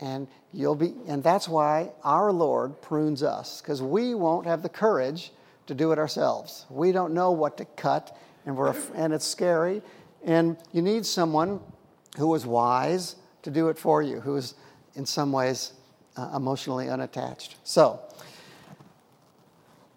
And 0.01 0.27
you'll 0.53 0.75
be 0.75 0.93
and 1.07 1.23
that's 1.23 1.47
why 1.47 1.91
our 2.03 2.31
Lord 2.31 2.81
prunes 2.81 3.23
us, 3.23 3.61
because 3.61 3.81
we 3.81 4.15
won't 4.15 4.45
have 4.45 4.63
the 4.63 4.69
courage 4.69 5.31
to 5.67 5.75
do 5.75 5.91
it 5.91 5.99
ourselves. 5.99 6.65
We 6.69 6.91
don't 6.91 7.13
know 7.13 7.31
what 7.31 7.57
to 7.57 7.65
cut, 7.65 8.17
and 8.45 8.57
we're 8.57 8.75
and 8.95 9.13
it's 9.13 9.25
scary. 9.25 9.81
And 10.23 10.57
you 10.73 10.81
need 10.81 11.05
someone 11.05 11.59
who 12.17 12.33
is 12.35 12.45
wise 12.45 13.15
to 13.43 13.51
do 13.51 13.69
it 13.69 13.77
for 13.77 14.01
you, 14.01 14.19
who 14.19 14.35
is 14.35 14.55
in 14.95 15.05
some 15.05 15.31
ways 15.31 15.73
uh, 16.17 16.31
emotionally 16.35 16.89
unattached. 16.89 17.55
So, 17.63 18.01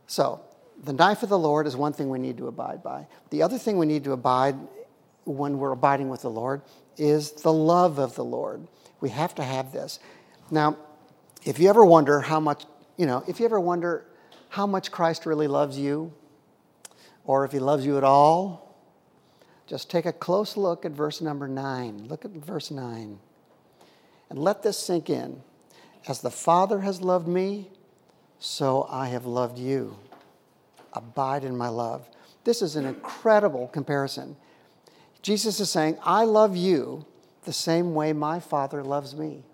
so 0.06 0.42
the 0.82 0.92
knife 0.92 1.22
of 1.22 1.28
the 1.28 1.38
Lord 1.38 1.66
is 1.66 1.76
one 1.76 1.92
thing 1.92 2.10
we 2.10 2.18
need 2.18 2.36
to 2.38 2.48
abide 2.48 2.82
by. 2.82 3.06
The 3.30 3.42
other 3.42 3.58
thing 3.58 3.78
we 3.78 3.86
need 3.86 4.04
to 4.04 4.12
abide 4.12 4.56
when 5.24 5.58
we're 5.58 5.72
abiding 5.72 6.08
with 6.08 6.22
the 6.22 6.30
Lord 6.30 6.62
is 6.96 7.32
the 7.32 7.52
love 7.52 7.98
of 7.98 8.14
the 8.14 8.24
Lord. 8.24 8.66
We 9.00 9.08
have 9.10 9.34
to 9.36 9.42
have 9.42 9.72
this. 9.72 9.98
Now, 10.50 10.76
if 11.44 11.58
you 11.58 11.68
ever 11.68 11.84
wonder 11.84 12.20
how 12.20 12.40
much, 12.40 12.64
you 12.96 13.06
know, 13.06 13.24
if 13.26 13.40
you 13.40 13.46
ever 13.46 13.60
wonder 13.60 14.04
how 14.50 14.66
much 14.66 14.90
Christ 14.90 15.26
really 15.26 15.48
loves 15.48 15.78
you, 15.78 16.12
or 17.24 17.44
if 17.44 17.52
he 17.52 17.58
loves 17.58 17.86
you 17.86 17.96
at 17.96 18.04
all, 18.04 18.76
just 19.66 19.88
take 19.88 20.06
a 20.06 20.12
close 20.12 20.56
look 20.56 20.84
at 20.84 20.90
verse 20.90 21.20
number 21.20 21.46
nine. 21.46 22.06
Look 22.08 22.24
at 22.24 22.32
verse 22.32 22.70
nine. 22.70 23.20
And 24.28 24.38
let 24.38 24.62
this 24.62 24.76
sink 24.78 25.08
in. 25.08 25.42
As 26.08 26.20
the 26.20 26.30
Father 26.30 26.80
has 26.80 27.00
loved 27.00 27.28
me, 27.28 27.70
so 28.40 28.86
I 28.90 29.08
have 29.08 29.26
loved 29.26 29.58
you. 29.58 29.96
Abide 30.92 31.44
in 31.44 31.56
my 31.56 31.68
love. 31.68 32.08
This 32.42 32.62
is 32.62 32.74
an 32.74 32.86
incredible 32.86 33.68
comparison. 33.68 34.36
Jesus 35.22 35.60
is 35.60 35.70
saying, 35.70 35.98
I 36.02 36.24
love 36.24 36.56
you 36.56 37.06
the 37.44 37.52
same 37.52 37.94
way 37.94 38.12
my 38.12 38.40
Father 38.40 38.82
loves 38.82 39.14
me. 39.14 39.44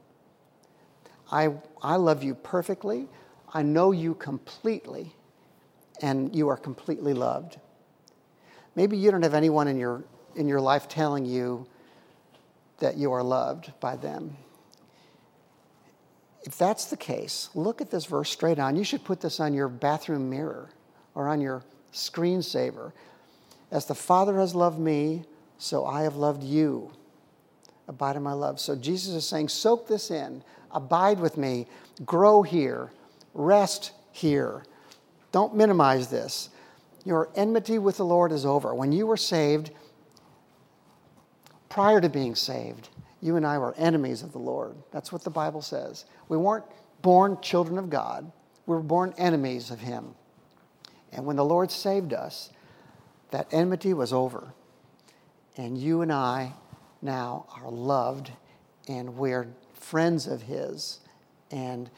I, 1.30 1.52
I 1.82 1.96
love 1.96 2.22
you 2.22 2.34
perfectly. 2.34 3.08
I 3.56 3.62
know 3.62 3.90
you 3.90 4.14
completely, 4.14 5.14
and 6.02 6.36
you 6.36 6.48
are 6.48 6.58
completely 6.58 7.14
loved. 7.14 7.58
Maybe 8.74 8.98
you 8.98 9.10
don't 9.10 9.22
have 9.22 9.32
anyone 9.32 9.66
in 9.66 9.78
your, 9.78 10.04
in 10.34 10.46
your 10.46 10.60
life 10.60 10.88
telling 10.88 11.24
you 11.24 11.66
that 12.80 12.98
you 12.98 13.12
are 13.12 13.22
loved 13.22 13.72
by 13.80 13.96
them. 13.96 14.36
If 16.42 16.58
that's 16.58 16.84
the 16.84 16.98
case, 16.98 17.48
look 17.54 17.80
at 17.80 17.90
this 17.90 18.04
verse 18.04 18.28
straight 18.28 18.58
on. 18.58 18.76
You 18.76 18.84
should 18.84 19.04
put 19.04 19.22
this 19.22 19.40
on 19.40 19.54
your 19.54 19.68
bathroom 19.68 20.28
mirror 20.28 20.68
or 21.14 21.26
on 21.26 21.40
your 21.40 21.62
screensaver. 21.94 22.92
As 23.70 23.86
the 23.86 23.94
Father 23.94 24.38
has 24.38 24.54
loved 24.54 24.78
me, 24.78 25.24
so 25.56 25.86
I 25.86 26.02
have 26.02 26.16
loved 26.16 26.44
you. 26.44 26.92
Abide 27.88 28.16
in 28.16 28.22
my 28.22 28.34
love. 28.34 28.60
So 28.60 28.76
Jesus 28.76 29.14
is 29.14 29.26
saying, 29.26 29.48
soak 29.48 29.88
this 29.88 30.10
in, 30.10 30.44
abide 30.72 31.18
with 31.18 31.38
me, 31.38 31.66
grow 32.04 32.42
here, 32.42 32.92
rest 33.36 33.92
here. 34.10 34.64
Don't 35.30 35.54
minimize 35.54 36.08
this. 36.08 36.48
Your 37.04 37.30
enmity 37.36 37.78
with 37.78 37.98
the 37.98 38.04
Lord 38.04 38.32
is 38.32 38.44
over. 38.44 38.74
When 38.74 38.90
you 38.90 39.06
were 39.06 39.16
saved, 39.16 39.70
prior 41.68 42.00
to 42.00 42.08
being 42.08 42.34
saved, 42.34 42.88
you 43.20 43.36
and 43.36 43.46
I 43.46 43.58
were 43.58 43.74
enemies 43.76 44.22
of 44.22 44.32
the 44.32 44.38
Lord. 44.38 44.76
That's 44.90 45.12
what 45.12 45.22
the 45.22 45.30
Bible 45.30 45.62
says. 45.62 46.06
We 46.28 46.36
weren't 46.36 46.64
born 47.02 47.38
children 47.40 47.78
of 47.78 47.90
God, 47.90 48.30
we 48.66 48.74
were 48.74 48.82
born 48.82 49.14
enemies 49.16 49.70
of 49.70 49.80
Him. 49.80 50.14
And 51.12 51.24
when 51.24 51.36
the 51.36 51.44
Lord 51.44 51.70
saved 51.70 52.12
us, 52.12 52.50
that 53.30 53.46
enmity 53.52 53.94
was 53.94 54.12
over. 54.12 54.52
And 55.56 55.78
you 55.78 56.02
and 56.02 56.12
I 56.12 56.52
now 57.00 57.46
are 57.54 57.70
loved, 57.70 58.32
and 58.88 59.16
we're 59.16 59.46
friends 59.74 60.26
of 60.26 60.42
His, 60.42 61.00
and 61.50 61.90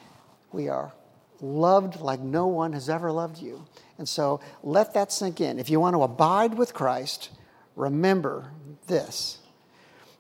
we 0.53 0.69
are 0.69 0.93
loved 1.41 2.01
like 2.01 2.21
no 2.21 2.47
one 2.47 2.73
has 2.73 2.89
ever 2.89 3.13
loved 3.13 3.39
you. 3.39 3.65
And 3.99 4.09
so 4.09 4.41
let 4.63 4.95
that 4.95 5.13
sink 5.13 5.41
in. 5.41 5.59
If 5.59 5.71
you 5.71 5.81
want 5.81 5.95
to 5.95 6.03
abide 6.03 6.55
with 6.55 6.75
Christ, 6.75 7.31
remember 7.77 8.53
this. 8.87 9.39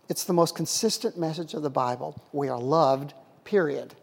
It's 0.09 0.25
the 0.25 0.33
most 0.33 0.55
consistent 0.55 1.19
message 1.19 1.55
of 1.55 1.63
the 1.63 1.71
Bible. 1.71 2.21
We 2.33 2.49
are 2.49 2.59
loved, 2.59 3.15
period. 3.45 3.95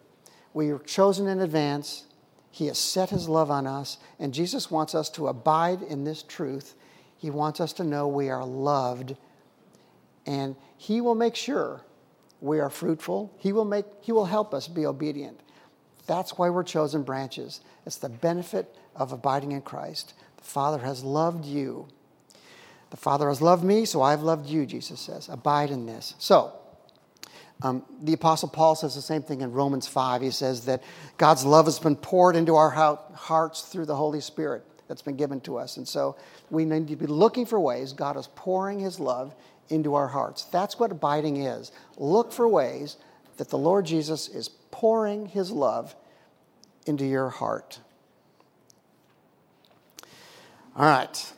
We 0.53 0.69
are 0.69 0.79
chosen 0.79 1.27
in 1.27 1.41
advance. 1.41 2.05
He 2.51 2.67
has 2.67 2.77
set 2.77 3.09
his 3.09 3.27
love 3.27 3.51
on 3.51 3.67
us, 3.67 3.97
and 4.19 4.33
Jesus 4.33 4.71
wants 4.71 4.95
us 4.95 5.09
to 5.11 5.27
abide 5.27 5.81
in 5.81 6.03
this 6.05 6.23
truth. 6.23 6.75
He 7.17 7.29
wants 7.29 7.59
us 7.59 7.73
to 7.73 7.83
know 7.83 8.07
we 8.07 8.29
are 8.29 8.45
loved, 8.45 9.17
and 10.25 10.55
he 10.77 11.01
will 11.01 11.15
make 11.15 11.35
sure 11.35 11.81
we 12.39 12.59
are 12.59 12.69
fruitful. 12.69 13.33
He 13.37 13.51
will 13.51 13.65
make 13.65 13.85
he 14.01 14.11
will 14.11 14.25
help 14.25 14.53
us 14.53 14.67
be 14.67 14.85
obedient. 14.85 15.39
That's 16.07 16.37
why 16.37 16.49
we're 16.49 16.63
chosen 16.63 17.03
branches. 17.03 17.61
It's 17.85 17.97
the 17.97 18.09
benefit 18.09 18.75
of 18.95 19.11
abiding 19.11 19.51
in 19.51 19.61
Christ. 19.61 20.13
The 20.37 20.43
Father 20.43 20.79
has 20.79 21.03
loved 21.03 21.45
you. 21.45 21.87
The 22.91 22.97
Father 22.97 23.27
has 23.29 23.41
loved 23.41 23.63
me, 23.63 23.85
so 23.85 24.01
I've 24.01 24.21
loved 24.21 24.47
you, 24.47 24.65
Jesus 24.65 24.99
says. 24.99 25.27
Abide 25.29 25.71
in 25.71 25.85
this. 25.85 26.13
So, 26.19 26.53
um, 27.61 27.83
the 28.01 28.13
Apostle 28.13 28.49
Paul 28.49 28.75
says 28.75 28.95
the 28.95 29.01
same 29.01 29.21
thing 29.21 29.41
in 29.41 29.51
Romans 29.51 29.87
5. 29.87 30.21
He 30.21 30.31
says 30.31 30.65
that 30.65 30.83
God's 31.17 31.45
love 31.45 31.65
has 31.65 31.79
been 31.79 31.95
poured 31.95 32.35
into 32.35 32.55
our 32.55 32.69
hearts 32.69 33.61
through 33.61 33.85
the 33.85 33.95
Holy 33.95 34.21
Spirit 34.21 34.63
that's 34.87 35.01
been 35.01 35.15
given 35.15 35.39
to 35.41 35.57
us. 35.57 35.77
And 35.77 35.87
so 35.87 36.15
we 36.49 36.65
need 36.65 36.87
to 36.89 36.95
be 36.95 37.07
looking 37.07 37.45
for 37.45 37.59
ways 37.59 37.93
God 37.93 38.17
is 38.17 38.27
pouring 38.35 38.79
his 38.79 38.99
love 38.99 39.33
into 39.69 39.95
our 39.95 40.07
hearts. 40.07 40.43
That's 40.45 40.79
what 40.79 40.91
abiding 40.91 41.37
is. 41.37 41.71
Look 41.97 42.31
for 42.31 42.47
ways 42.47 42.97
that 43.37 43.49
the 43.49 43.57
Lord 43.57 43.85
Jesus 43.85 44.27
is 44.27 44.49
pouring 44.75 45.25
his 45.27 45.51
love 45.51 45.95
into 46.85 47.05
your 47.05 47.29
heart. 47.29 47.79
All 50.75 50.85
right. 50.85 51.33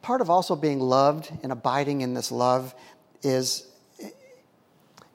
Part 0.00 0.22
of 0.22 0.30
also 0.30 0.56
being 0.56 0.80
loved 0.80 1.30
and 1.42 1.52
abiding 1.52 2.00
in 2.00 2.14
this 2.14 2.32
love 2.32 2.74
is, 3.22 3.66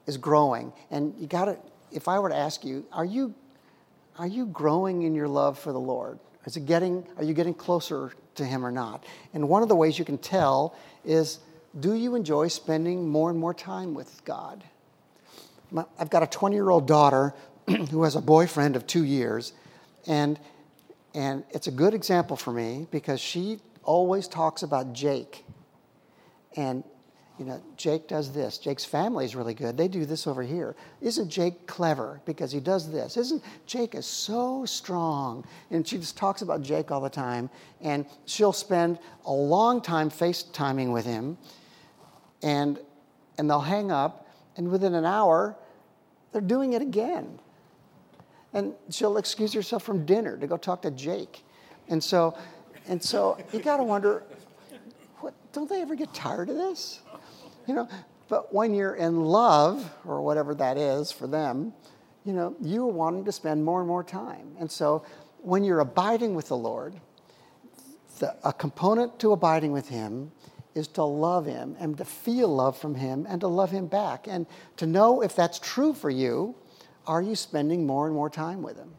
is 0.06 0.16
growing. 0.16 0.72
And 0.92 1.12
you 1.18 1.26
got 1.26 1.46
to, 1.46 1.58
if 1.90 2.06
I 2.06 2.20
were 2.20 2.28
to 2.28 2.36
ask 2.36 2.64
you, 2.64 2.86
are 2.92 3.04
you, 3.04 3.34
are 4.16 4.28
you 4.28 4.46
growing 4.46 5.02
in 5.02 5.16
your 5.16 5.26
love 5.26 5.58
for 5.58 5.72
the 5.72 5.80
Lord? 5.80 6.20
Is 6.46 6.56
it 6.56 6.66
getting, 6.66 7.04
are 7.16 7.24
you 7.24 7.34
getting 7.34 7.54
closer 7.54 8.12
to 8.36 8.44
Him 8.44 8.64
or 8.64 8.70
not? 8.70 9.04
And 9.34 9.48
one 9.48 9.64
of 9.64 9.68
the 9.68 9.74
ways 9.74 9.98
you 9.98 10.04
can 10.04 10.18
tell 10.18 10.76
is 11.04 11.40
do 11.80 11.94
you 11.94 12.14
enjoy 12.14 12.46
spending 12.46 13.08
more 13.08 13.30
and 13.30 13.38
more 13.38 13.52
time 13.52 13.94
with 13.94 14.24
God? 14.24 14.62
I've 15.98 16.10
got 16.10 16.22
a 16.22 16.26
20 16.26 16.54
year 16.54 16.70
old 16.70 16.86
daughter 16.86 17.34
who 17.90 18.02
has 18.02 18.16
a 18.16 18.20
boyfriend 18.20 18.76
of 18.76 18.86
two 18.86 19.04
years, 19.04 19.52
and, 20.06 20.38
and 21.14 21.44
it's 21.50 21.66
a 21.66 21.70
good 21.70 21.94
example 21.94 22.36
for 22.36 22.52
me 22.52 22.86
because 22.90 23.20
she 23.20 23.58
always 23.82 24.28
talks 24.28 24.62
about 24.62 24.92
Jake. 24.92 25.44
And, 26.56 26.84
you 27.38 27.44
know, 27.46 27.62
Jake 27.76 28.08
does 28.08 28.32
this. 28.32 28.58
Jake's 28.58 28.84
family 28.84 29.24
is 29.24 29.34
really 29.34 29.54
good. 29.54 29.76
They 29.76 29.88
do 29.88 30.04
this 30.04 30.26
over 30.26 30.42
here. 30.42 30.76
Isn't 31.00 31.30
Jake 31.30 31.66
clever 31.66 32.20
because 32.24 32.52
he 32.52 32.60
does 32.60 32.90
this? 32.90 33.16
Isn't 33.16 33.42
Jake 33.66 33.94
is 33.94 34.06
so 34.06 34.64
strong? 34.66 35.44
And 35.70 35.86
she 35.86 35.98
just 35.98 36.16
talks 36.16 36.42
about 36.42 36.62
Jake 36.62 36.90
all 36.90 37.00
the 37.00 37.10
time. 37.10 37.48
And 37.80 38.06
she'll 38.26 38.52
spend 38.52 38.98
a 39.24 39.32
long 39.32 39.80
time 39.80 40.10
FaceTiming 40.10 40.92
with 40.92 41.06
him, 41.06 41.38
and, 42.42 42.78
and 43.38 43.48
they'll 43.48 43.60
hang 43.60 43.90
up, 43.90 44.28
and 44.56 44.70
within 44.70 44.94
an 44.94 45.04
hour, 45.04 45.56
they're 46.32 46.40
doing 46.40 46.72
it 46.72 46.82
again. 46.82 47.38
And 48.52 48.74
she'll 48.90 49.16
excuse 49.16 49.52
herself 49.52 49.82
from 49.82 50.04
dinner 50.04 50.36
to 50.36 50.46
go 50.46 50.56
talk 50.56 50.82
to 50.82 50.90
Jake. 50.90 51.44
And 51.88 52.02
so 52.02 52.36
And 52.88 53.02
so 53.02 53.38
you 53.52 53.60
got 53.60 53.76
to 53.76 53.84
wonder, 53.84 54.24
what, 55.20 55.34
don't 55.52 55.68
they 55.68 55.82
ever 55.82 55.94
get 55.94 56.12
tired 56.14 56.48
of 56.50 56.56
this? 56.56 57.00
You 57.66 57.74
know, 57.74 57.88
but 58.28 58.52
when 58.52 58.74
you're 58.74 58.94
in 58.94 59.24
love, 59.24 59.88
or 60.06 60.20
whatever 60.22 60.54
that 60.56 60.76
is 60.76 61.12
for 61.12 61.26
them, 61.26 61.72
you 62.24 62.32
know, 62.32 62.56
you're 62.60 62.86
wanting 62.86 63.24
to 63.24 63.32
spend 63.32 63.64
more 63.64 63.80
and 63.80 63.88
more 63.88 64.02
time. 64.02 64.56
And 64.58 64.70
so 64.70 65.04
when 65.38 65.64
you're 65.64 65.80
abiding 65.80 66.34
with 66.34 66.48
the 66.48 66.56
Lord, 66.56 66.94
the, 68.18 68.34
a 68.44 68.52
component 68.52 69.18
to 69.20 69.32
abiding 69.32 69.72
with 69.72 69.88
Him 69.88 70.32
is 70.74 70.88
to 70.88 71.04
love 71.04 71.46
Him 71.46 71.76
and 71.78 71.96
to 71.98 72.04
feel 72.04 72.48
love 72.48 72.76
from 72.76 72.94
Him 72.94 73.26
and 73.28 73.40
to 73.40 73.48
love 73.48 73.70
Him 73.70 73.86
back. 73.86 74.26
And 74.28 74.46
to 74.76 74.86
know 74.86 75.22
if 75.22 75.36
that's 75.36 75.58
true 75.58 75.92
for 75.92 76.10
you, 76.10 76.54
are 77.06 77.22
you 77.22 77.34
spending 77.34 77.86
more 77.86 78.06
and 78.06 78.14
more 78.14 78.30
time 78.30 78.62
with 78.62 78.76
Him? 78.76 78.94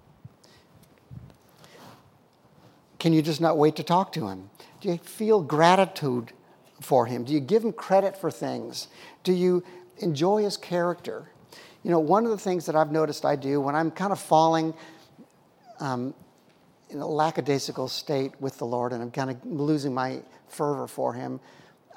Can 3.00 3.12
you 3.12 3.22
just 3.22 3.42
not 3.42 3.58
wait 3.58 3.76
to 3.78 3.84
talk 3.84 4.14
to 4.14 4.28
Him? 4.28 4.50
Do 4.82 4.90
you 4.90 4.98
feel 4.98 5.42
gratitude 5.42 6.32
for 6.82 7.06
Him? 7.06 7.24
Do 7.24 7.34
you 7.34 7.40
give 7.40 7.64
Him 7.64 7.74
credit 7.74 8.18
for 8.18 8.32
things? 8.32 8.88
Do 9.24 9.34
you 9.34 9.64
enjoy 9.98 10.44
His 10.44 10.58
character? 10.58 11.30
You 11.84 11.92
know, 11.92 12.00
one 12.00 12.24
of 12.24 12.32
the 12.32 12.38
things 12.38 12.66
that 12.68 12.76
I've 12.76 12.92
noticed 12.92 13.26
I 13.26 13.36
do 13.36 13.60
when 13.60 13.76
I'm 13.76 13.92
kind 13.92 14.12
of 14.12 14.20
falling 14.20 14.74
um, 15.80 16.14
in 16.90 17.00
a 17.00 17.08
lackadaisical 17.08 17.90
state 17.90 18.32
with 18.40 18.58
the 18.58 18.66
Lord 18.66 18.94
and 18.94 19.02
I'm 19.02 19.12
kind 19.12 19.32
of 19.32 19.46
losing 19.46 19.94
my 19.94 20.22
fervor 20.48 20.88
for 20.88 21.14
Him, 21.14 21.40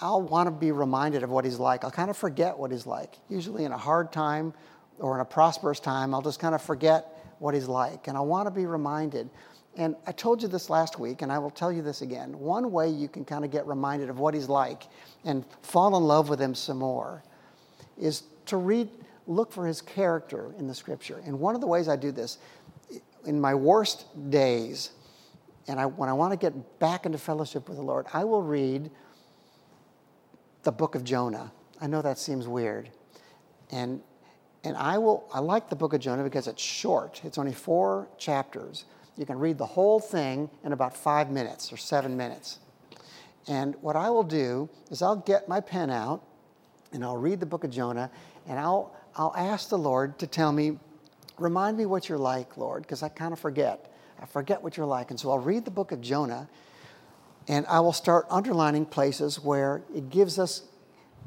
I'll 0.00 0.22
want 0.22 0.46
to 0.46 0.50
be 0.50 0.72
reminded 0.72 1.22
of 1.22 1.30
what 1.30 1.44
He's 1.44 1.58
like. 1.58 1.84
I'll 1.84 1.90
kind 1.90 2.10
of 2.10 2.16
forget 2.16 2.56
what 2.58 2.70
He's 2.70 2.86
like. 2.86 3.14
Usually 3.28 3.64
in 3.64 3.72
a 3.72 3.78
hard 3.78 4.12
time 4.12 4.52
or 4.98 5.14
in 5.14 5.20
a 5.20 5.24
prosperous 5.24 5.80
time, 5.80 6.14
I'll 6.14 6.22
just 6.22 6.40
kind 6.40 6.54
of 6.54 6.62
forget 6.62 7.06
what 7.38 7.54
He's 7.54 7.68
like. 7.68 8.08
And 8.08 8.16
I 8.16 8.20
want 8.20 8.46
to 8.46 8.50
be 8.50 8.66
reminded. 8.66 9.30
And 9.76 9.94
I 10.06 10.12
told 10.12 10.42
you 10.42 10.48
this 10.48 10.70
last 10.70 10.98
week, 10.98 11.22
and 11.22 11.30
I 11.30 11.38
will 11.38 11.50
tell 11.50 11.70
you 11.70 11.82
this 11.82 12.00
again. 12.00 12.38
One 12.38 12.72
way 12.72 12.88
you 12.88 13.08
can 13.08 13.24
kind 13.24 13.44
of 13.44 13.50
get 13.50 13.66
reminded 13.66 14.08
of 14.08 14.18
what 14.18 14.34
He's 14.34 14.48
like 14.48 14.84
and 15.24 15.44
fall 15.62 15.96
in 15.96 16.02
love 16.02 16.28
with 16.28 16.40
Him 16.40 16.54
some 16.54 16.78
more 16.78 17.22
is 17.98 18.22
to 18.46 18.56
read, 18.56 18.88
look 19.26 19.52
for 19.52 19.66
His 19.66 19.82
character 19.82 20.54
in 20.58 20.66
the 20.66 20.74
Scripture. 20.74 21.22
And 21.24 21.38
one 21.40 21.54
of 21.54 21.60
the 21.60 21.66
ways 21.66 21.88
I 21.88 21.96
do 21.96 22.10
this, 22.10 22.38
in 23.26 23.40
my 23.40 23.54
worst 23.54 24.06
days, 24.30 24.92
and 25.68 25.80
I, 25.80 25.86
when 25.86 26.08
I 26.08 26.12
want 26.12 26.32
to 26.32 26.38
get 26.38 26.78
back 26.78 27.06
into 27.06 27.18
fellowship 27.18 27.68
with 27.68 27.76
the 27.76 27.82
Lord, 27.82 28.06
I 28.12 28.24
will 28.24 28.42
read 28.42 28.90
the 30.66 30.72
book 30.72 30.94
of 30.94 31.02
Jonah. 31.02 31.50
I 31.80 31.86
know 31.86 32.02
that 32.02 32.18
seems 32.18 32.46
weird. 32.46 32.90
And, 33.70 34.02
and 34.64 34.76
I, 34.76 34.98
will, 34.98 35.26
I 35.32 35.38
like 35.38 35.70
the 35.70 35.76
book 35.76 35.94
of 35.94 36.00
Jonah 36.00 36.22
because 36.22 36.46
it's 36.46 36.62
short, 36.62 37.22
it's 37.24 37.38
only 37.38 37.54
four 37.54 38.08
chapters. 38.18 38.84
You 39.16 39.24
can 39.24 39.38
read 39.38 39.56
the 39.56 39.66
whole 39.66 39.98
thing 39.98 40.50
in 40.62 40.72
about 40.72 40.94
five 40.94 41.30
minutes 41.30 41.72
or 41.72 41.78
seven 41.78 42.18
minutes. 42.18 42.58
And 43.48 43.76
what 43.80 43.96
I 43.96 44.10
will 44.10 44.24
do 44.24 44.68
is 44.90 45.00
I'll 45.00 45.16
get 45.16 45.48
my 45.48 45.60
pen 45.60 45.88
out 45.88 46.22
and 46.92 47.02
I'll 47.02 47.16
read 47.16 47.40
the 47.40 47.46
book 47.46 47.64
of 47.64 47.70
Jonah 47.70 48.10
and 48.46 48.58
I'll, 48.58 48.94
I'll 49.14 49.34
ask 49.36 49.70
the 49.70 49.78
Lord 49.78 50.18
to 50.18 50.26
tell 50.26 50.52
me 50.52 50.78
Remind 51.38 51.76
me 51.76 51.84
what 51.84 52.08
you're 52.08 52.18
like, 52.18 52.56
Lord, 52.56 52.82
because 52.82 53.02
I 53.02 53.08
kind 53.08 53.32
of 53.32 53.38
forget. 53.38 53.92
I 54.20 54.24
forget 54.24 54.62
what 54.62 54.76
you're 54.76 54.86
like. 54.86 55.10
And 55.10 55.20
so 55.20 55.30
I'll 55.30 55.38
read 55.38 55.64
the 55.64 55.70
book 55.70 55.92
of 55.92 56.00
Jonah 56.00 56.48
and 57.48 57.66
I 57.66 57.80
will 57.80 57.92
start 57.92 58.26
underlining 58.28 58.86
places 58.86 59.40
where 59.40 59.82
it 59.94 60.10
gives 60.10 60.38
us 60.38 60.62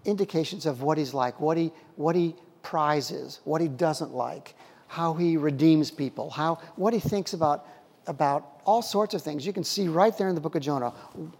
indications 0.05 0.65
of 0.65 0.81
what 0.81 0.97
he's 0.97 1.13
like, 1.13 1.39
what 1.39 1.57
he, 1.57 1.71
what 1.95 2.15
he 2.15 2.35
prizes, 2.61 3.39
what 3.43 3.61
he 3.61 3.67
doesn't 3.67 4.11
like, 4.11 4.55
how 4.87 5.13
he 5.13 5.37
redeems 5.37 5.91
people, 5.91 6.29
how, 6.29 6.55
what 6.75 6.93
he 6.93 6.99
thinks 6.99 7.33
about, 7.33 7.67
about 8.07 8.61
all 8.65 8.81
sorts 8.81 9.13
of 9.13 9.21
things. 9.21 9.45
You 9.45 9.53
can 9.53 9.63
see 9.63 9.87
right 9.87 10.17
there 10.17 10.29
in 10.29 10.35
the 10.35 10.41
book 10.41 10.55
of 10.55 10.61
Jonah 10.61 10.93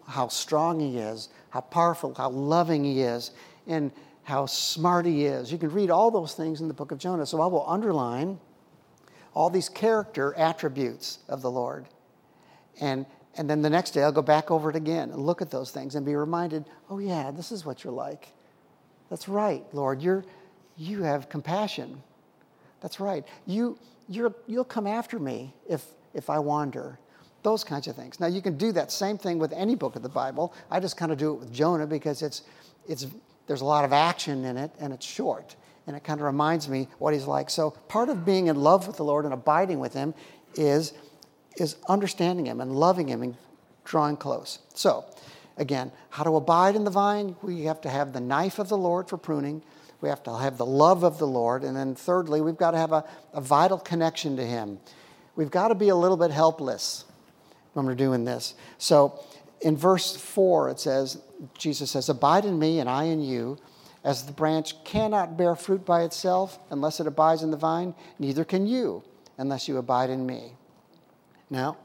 how 0.07 0.27
strong 0.27 0.79
he 0.79 0.97
is, 0.97 1.29
how 1.49 1.61
powerful, 1.61 2.13
how 2.13 2.29
loving 2.29 2.83
he 2.83 3.01
is, 3.01 3.31
and 3.67 3.91
how 4.23 4.45
smart 4.45 5.05
he 5.05 5.25
is. 5.25 5.51
You 5.51 5.57
can 5.57 5.71
read 5.71 5.89
all 5.89 6.11
those 6.11 6.35
things 6.35 6.61
in 6.61 6.67
the 6.67 6.73
book 6.73 6.91
of 6.91 6.99
Jonah. 6.99 7.25
So 7.25 7.41
I 7.41 7.47
will 7.47 7.67
underline 7.67 8.39
all 9.33 9.49
these 9.49 9.69
character 9.69 10.33
attributes 10.35 11.19
of 11.27 11.41
the 11.41 11.51
Lord. 11.51 11.87
And, 12.79 13.05
and 13.37 13.49
then 13.49 13.61
the 13.61 13.69
next 13.69 13.91
day 13.91 14.03
I'll 14.03 14.11
go 14.11 14.21
back 14.21 14.51
over 14.51 14.69
it 14.69 14.75
again 14.75 15.11
and 15.11 15.21
look 15.25 15.41
at 15.41 15.51
those 15.51 15.71
things 15.71 15.95
and 15.95 16.05
be 16.05 16.15
reminded, 16.15 16.65
oh, 16.89 16.99
yeah, 16.99 17.31
this 17.31 17.51
is 17.51 17.65
what 17.65 17.83
you're 17.83 17.93
like. 17.93 18.29
That's 19.09 19.27
right, 19.27 19.63
Lord. 19.73 20.01
You're, 20.01 20.25
you 20.77 21.03
have 21.03 21.29
compassion. 21.29 22.01
That's 22.81 22.99
right. 22.99 23.25
You, 23.45 23.77
you're, 24.07 24.33
you'll 24.47 24.63
come 24.63 24.87
after 24.87 25.19
me 25.19 25.53
if, 25.67 25.83
if 26.13 26.29
I 26.29 26.39
wander. 26.39 26.99
Those 27.41 27.63
kinds 27.63 27.87
of 27.87 27.95
things. 27.95 28.19
Now, 28.19 28.27
you 28.27 28.41
can 28.41 28.57
do 28.57 28.71
that 28.73 28.91
same 28.91 29.17
thing 29.17 29.39
with 29.39 29.53
any 29.53 29.75
book 29.75 29.95
of 29.95 30.03
the 30.03 30.09
Bible. 30.09 30.53
I 30.69 30.79
just 30.79 30.97
kind 30.97 31.11
of 31.11 31.17
do 31.17 31.33
it 31.33 31.39
with 31.39 31.53
Jonah 31.53 31.87
because 31.87 32.21
it's, 32.21 32.43
it's, 32.87 33.07
there's 33.47 33.61
a 33.61 33.65
lot 33.65 33.85
of 33.85 33.93
action 33.93 34.43
in 34.43 34.57
it 34.57 34.71
and 34.79 34.91
it's 34.91 35.05
short 35.05 35.55
and 35.87 35.95
it 35.95 36.03
kind 36.03 36.19
of 36.19 36.25
reminds 36.25 36.67
me 36.67 36.87
what 36.97 37.13
he's 37.13 37.25
like. 37.25 37.49
So 37.49 37.71
part 37.87 38.09
of 38.09 38.25
being 38.25 38.47
in 38.47 38.57
love 38.57 38.87
with 38.87 38.97
the 38.97 39.03
Lord 39.03 39.25
and 39.25 39.33
abiding 39.33 39.79
with 39.79 39.93
him 39.93 40.13
is, 40.55 40.93
is 41.57 41.75
understanding 41.87 42.45
him 42.45 42.61
and 42.61 42.75
loving 42.75 43.07
him 43.07 43.21
and 43.21 43.35
drawing 43.83 44.17
close. 44.17 44.59
So 44.73 45.05
again, 45.57 45.91
how 46.09 46.23
to 46.23 46.35
abide 46.35 46.75
in 46.75 46.83
the 46.83 46.91
vine? 46.91 47.35
We 47.41 47.63
have 47.63 47.81
to 47.81 47.89
have 47.89 48.13
the 48.13 48.19
knife 48.19 48.59
of 48.59 48.69
the 48.69 48.77
Lord 48.77 49.09
for 49.09 49.17
pruning. 49.17 49.61
We 50.01 50.09
have 50.09 50.23
to 50.23 50.37
have 50.37 50.57
the 50.57 50.65
love 50.65 51.03
of 51.03 51.17
the 51.17 51.27
Lord. 51.27 51.63
And 51.63 51.75
then 51.75 51.95
thirdly, 51.95 52.41
we've 52.41 52.57
got 52.57 52.71
to 52.71 52.77
have 52.77 52.93
a, 52.93 53.03
a 53.33 53.41
vital 53.41 53.77
connection 53.77 54.37
to 54.37 54.45
him. 54.45 54.79
We've 55.35 55.51
got 55.51 55.69
to 55.69 55.75
be 55.75 55.89
a 55.89 55.95
little 55.95 56.17
bit 56.17 56.31
helpless 56.31 57.05
when 57.73 57.85
we're 57.85 57.95
doing 57.95 58.25
this. 58.25 58.55
So 58.77 59.23
in 59.61 59.75
verse 59.75 60.15
4, 60.15 60.69
it 60.69 60.79
says, 60.79 61.21
Jesus 61.57 61.91
says, 61.91 62.09
Abide 62.09 62.45
in 62.45 62.57
me 62.57 62.79
and 62.79 62.89
I 62.89 63.05
in 63.05 63.21
you 63.21 63.57
as 64.03 64.23
the 64.23 64.31
branch 64.31 64.81
cannot 64.83 65.37
bear 65.37 65.55
fruit 65.55 65.85
by 65.85 66.03
itself 66.03 66.59
unless 66.69 66.99
it 66.99 67.07
abides 67.07 67.43
in 67.43 67.51
the 67.51 67.57
vine, 67.57 67.93
neither 68.17 68.45
can 68.45 68.65
you 68.65 69.03
unless 69.37 69.67
you 69.67 69.77
abide 69.77 70.09
in 70.09 70.25
me. 70.25 70.53
Now, 71.49 71.77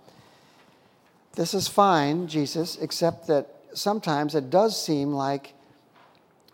this 1.34 1.54
is 1.54 1.66
fine, 1.66 2.26
Jesus, 2.28 2.76
except 2.76 3.26
that 3.26 3.48
sometimes 3.72 4.34
it 4.34 4.50
does 4.50 4.80
seem 4.80 5.12
like 5.12 5.54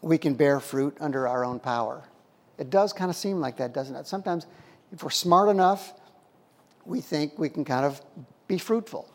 we 0.00 0.16
can 0.16 0.34
bear 0.34 0.60
fruit 0.60 0.96
under 1.00 1.28
our 1.28 1.44
own 1.44 1.60
power. 1.60 2.02
It 2.58 2.70
does 2.70 2.92
kind 2.92 3.10
of 3.10 3.16
seem 3.16 3.40
like 3.40 3.56
that, 3.58 3.74
doesn't 3.74 3.94
it? 3.96 4.06
Sometimes, 4.06 4.46
if 4.92 5.02
we're 5.02 5.10
smart 5.10 5.48
enough, 5.48 5.92
we 6.84 7.00
think 7.00 7.38
we 7.38 7.48
can 7.48 7.64
kind 7.64 7.84
of 7.84 8.00
be 8.48 8.58
fruitful. 8.58 9.10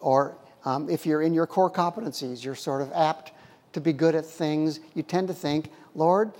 Or 0.00 0.36
um, 0.64 0.88
if 0.88 1.04
you're 1.04 1.22
in 1.22 1.34
your 1.34 1.46
core 1.46 1.70
competencies, 1.70 2.44
you're 2.44 2.54
sort 2.54 2.82
of 2.82 2.92
apt 2.92 3.32
to 3.72 3.80
be 3.80 3.92
good 3.92 4.14
at 4.14 4.24
things. 4.24 4.80
You 4.94 5.02
tend 5.02 5.28
to 5.28 5.34
think, 5.34 5.70
Lord, 5.94 6.32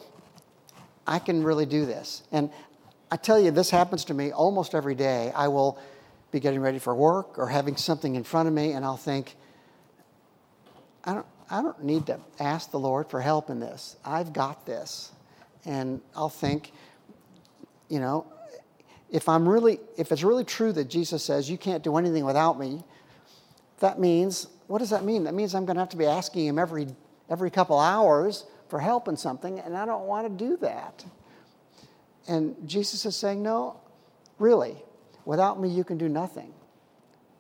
I 1.07 1.19
can 1.19 1.43
really 1.43 1.67
do 1.67 1.85
this. 1.85 2.23
And 2.33 2.51
I 3.11 3.17
tell 3.17 3.39
you, 3.39 3.51
this 3.51 3.71
happens 3.71 4.05
to 4.07 4.15
me 4.15 4.33
almost 4.33 4.75
every 4.75 4.95
day. 4.95 5.33
I 5.35 5.49
will 5.49 5.79
be 6.33 6.41
getting 6.41 6.61
ready 6.61 6.79
for 6.79 6.95
work 6.95 7.39
or 7.39 7.47
having 7.47 7.77
something 7.77 8.17
in 8.17 8.25
front 8.25 8.49
of 8.49 8.55
me, 8.55 8.73
and 8.73 8.85
I'll 8.85 8.97
think, 8.97 9.37
I 11.05 11.15
don't, 11.15 11.27
I 11.51 11.61
don't 11.63 11.85
need 11.85 12.07
to 12.07 12.19
ask 12.41 12.71
the 12.71 12.79
Lord 12.79 13.11
for 13.11 13.21
help 13.21 13.51
in 13.51 13.61
this. 13.61 13.97
I've 14.05 14.33
got 14.33 14.65
this. 14.65 15.13
And 15.65 16.01
I'll 16.17 16.31
think, 16.31 16.73
you 17.89 18.01
know, 18.01 18.27
if 19.11 19.29
I'm 19.29 19.47
really, 19.47 19.79
if 19.99 20.11
it's 20.11 20.25
really 20.25 20.45
true 20.45 20.73
that 20.73 20.89
Jesus 20.89 21.23
says 21.23 21.51
you 21.51 21.59
can't 21.59 21.85
do 21.85 21.99
anything 21.99 22.25
without 22.25 22.59
me, 22.59 22.83
that 23.81 24.01
means, 24.01 24.49
what 24.67 24.79
does 24.79 24.91
that 24.91 25.05
mean? 25.05 25.25
That 25.25 25.35
means 25.35 25.55
I'm 25.55 25.67
going 25.67 25.77
to 25.77 25.83
have 25.83 25.91
to 25.91 25.97
be 25.99 26.07
asking 26.07 26.47
him 26.47 26.59
every, 26.59 26.87
every 27.29 27.51
couple 27.51 27.79
hours 27.79 28.47
for 28.69 28.81
help 28.81 29.07
in 29.07 29.19
something, 29.19 29.61
and 29.61 29.77
I 29.77 29.85
don't 29.85 30.07
want 30.07 30.27
to 30.27 30.45
do 30.45 30.57
that. 30.63 31.05
And 32.27 32.57
Jesus 32.67 33.05
is 33.05 33.15
saying, 33.15 33.43
No, 33.43 33.81
really, 34.39 34.77
without 35.25 35.61
me, 35.61 35.69
you 35.69 35.85
can 35.85 35.99
do 35.99 36.09
nothing. 36.09 36.53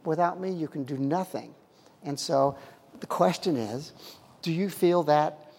Without 0.04 0.40
me, 0.40 0.50
you 0.50 0.68
can 0.68 0.84
do 0.84 0.96
nothing. 0.96 1.54
And 2.02 2.18
so 2.18 2.56
the 3.00 3.06
question 3.06 3.56
is 3.56 3.92
do 4.42 4.52
you 4.52 4.68
feel 4.68 5.04
that 5.04 5.52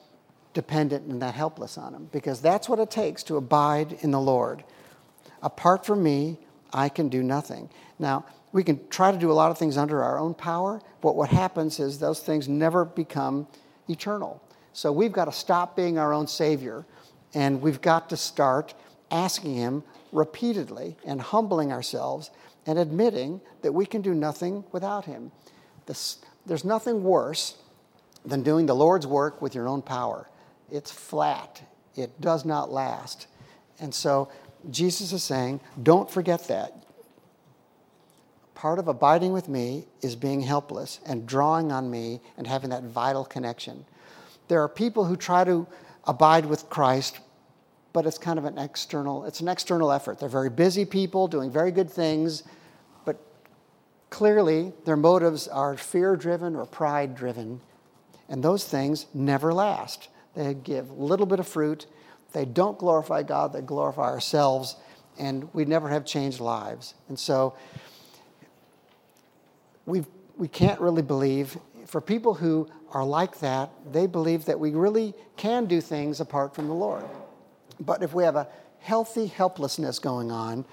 dependent 0.53 1.07
and 1.07 1.21
that 1.21 1.33
helpless 1.33 1.77
on 1.77 1.93
Him? 1.93 2.09
Because 2.11 2.41
that's 2.41 2.67
what 2.67 2.79
it 2.79 2.91
takes 2.91 3.23
to 3.23 3.37
abide 3.37 3.97
in 4.01 4.11
the 4.11 4.19
Lord. 4.19 4.63
Apart 5.41 5.85
from 5.85 6.03
me, 6.03 6.37
I 6.73 6.89
can 6.89 7.09
do 7.09 7.23
nothing. 7.23 7.69
Now, 7.99 8.25
we 8.51 8.63
can 8.63 8.87
try 8.89 9.11
to 9.11 9.17
do 9.17 9.31
a 9.31 9.33
lot 9.33 9.51
of 9.51 9.57
things 9.57 9.77
under 9.77 10.03
our 10.03 10.19
own 10.19 10.33
power, 10.33 10.81
but 11.01 11.15
what 11.15 11.29
happens 11.29 11.79
is 11.79 11.99
those 11.99 12.19
things 12.19 12.47
never 12.47 12.85
become 12.85 13.47
eternal. 13.89 14.41
So 14.73 14.91
we've 14.91 15.11
got 15.11 15.25
to 15.25 15.31
stop 15.31 15.75
being 15.75 15.97
our 15.97 16.13
own 16.13 16.27
Savior 16.27 16.85
and 17.33 17.61
we've 17.61 17.81
got 17.81 18.09
to 18.09 18.17
start 18.17 18.73
asking 19.11 19.55
Him 19.55 19.83
repeatedly 20.11 20.95
and 21.05 21.21
humbling 21.21 21.71
ourselves 21.71 22.31
and 22.65 22.79
admitting 22.79 23.41
that 23.61 23.73
we 23.73 23.85
can 23.85 24.01
do 24.01 24.13
nothing 24.13 24.63
without 24.71 25.05
Him. 25.05 25.31
This, 25.85 26.17
there's 26.45 26.65
nothing 26.65 27.03
worse 27.03 27.57
than 28.25 28.43
doing 28.43 28.65
the 28.65 28.75
Lord's 28.75 29.07
work 29.07 29.41
with 29.41 29.53
your 29.53 29.67
own 29.67 29.81
power. 29.81 30.29
It's 30.71 30.91
flat, 30.91 31.61
it 31.95 32.19
does 32.21 32.45
not 32.45 32.71
last. 32.71 33.27
And 33.79 33.93
so 33.93 34.29
Jesus 34.69 35.11
is 35.11 35.23
saying, 35.23 35.59
don't 35.81 36.09
forget 36.09 36.47
that. 36.47 36.73
Part 38.55 38.79
of 38.79 38.87
abiding 38.87 39.33
with 39.33 39.49
me 39.49 39.87
is 40.01 40.15
being 40.15 40.39
helpless 40.39 40.99
and 41.05 41.27
drawing 41.27 41.71
on 41.71 41.91
me 41.91 42.21
and 42.37 42.47
having 42.47 42.69
that 42.69 42.83
vital 42.83 43.25
connection. 43.25 43.85
There 44.47 44.61
are 44.61 44.69
people 44.69 45.05
who 45.05 45.17
try 45.17 45.43
to 45.43 45.67
abide 46.05 46.45
with 46.45 46.69
Christ, 46.69 47.19
but 47.93 48.07
it's 48.07 48.17
kind 48.17 48.39
of 48.39 48.45
an 48.45 48.57
external, 48.57 49.23
it's 49.25 49.39
an 49.39 49.47
external 49.47 49.91
effort. 49.91 50.19
They're 50.19 50.27
very 50.27 50.49
busy 50.49 50.83
people 50.83 51.27
doing 51.27 51.51
very 51.51 51.71
good 51.71 51.89
things, 51.89 52.43
but 53.05 53.17
clearly 54.09 54.73
their 54.85 54.97
motives 54.97 55.47
are 55.47 55.77
fear 55.77 56.15
driven 56.15 56.55
or 56.55 56.65
pride 56.65 57.15
driven. 57.15 57.61
And 58.27 58.43
those 58.43 58.65
things 58.65 59.05
never 59.13 59.53
last. 59.53 60.09
They 60.35 60.55
give 60.55 60.89
a 60.89 60.93
little 60.93 61.27
bit 61.27 61.39
of 61.39 61.47
fruit. 61.47 61.85
They 62.31 62.45
don't 62.45 62.79
glorify 62.79 63.21
God, 63.21 63.53
they 63.53 63.61
glorify 63.61 64.09
ourselves, 64.09 64.75
and 65.19 65.53
we 65.53 65.65
never 65.65 65.89
have 65.89 66.03
changed 66.03 66.39
lives. 66.39 66.95
And 67.07 67.19
so 67.19 67.55
we 69.85 70.03
we 70.35 70.47
can't 70.47 70.79
really 70.81 71.03
believe. 71.03 71.57
For 71.85 72.01
people 72.01 72.33
who 72.33 72.67
are 72.91 73.05
like 73.05 73.39
that, 73.39 73.69
they 73.91 74.07
believe 74.07 74.45
that 74.45 74.59
we 74.59 74.71
really 74.71 75.13
can 75.37 75.65
do 75.65 75.79
things 75.79 76.19
apart 76.19 76.55
from 76.55 76.67
the 76.67 76.73
Lord. 76.73 77.03
But 77.79 78.03
if 78.03 78.13
we 78.13 78.23
have 78.23 78.35
a 78.35 78.47
healthy 78.79 79.27
helplessness 79.27 79.99
going 79.99 80.31
on, 80.31 80.65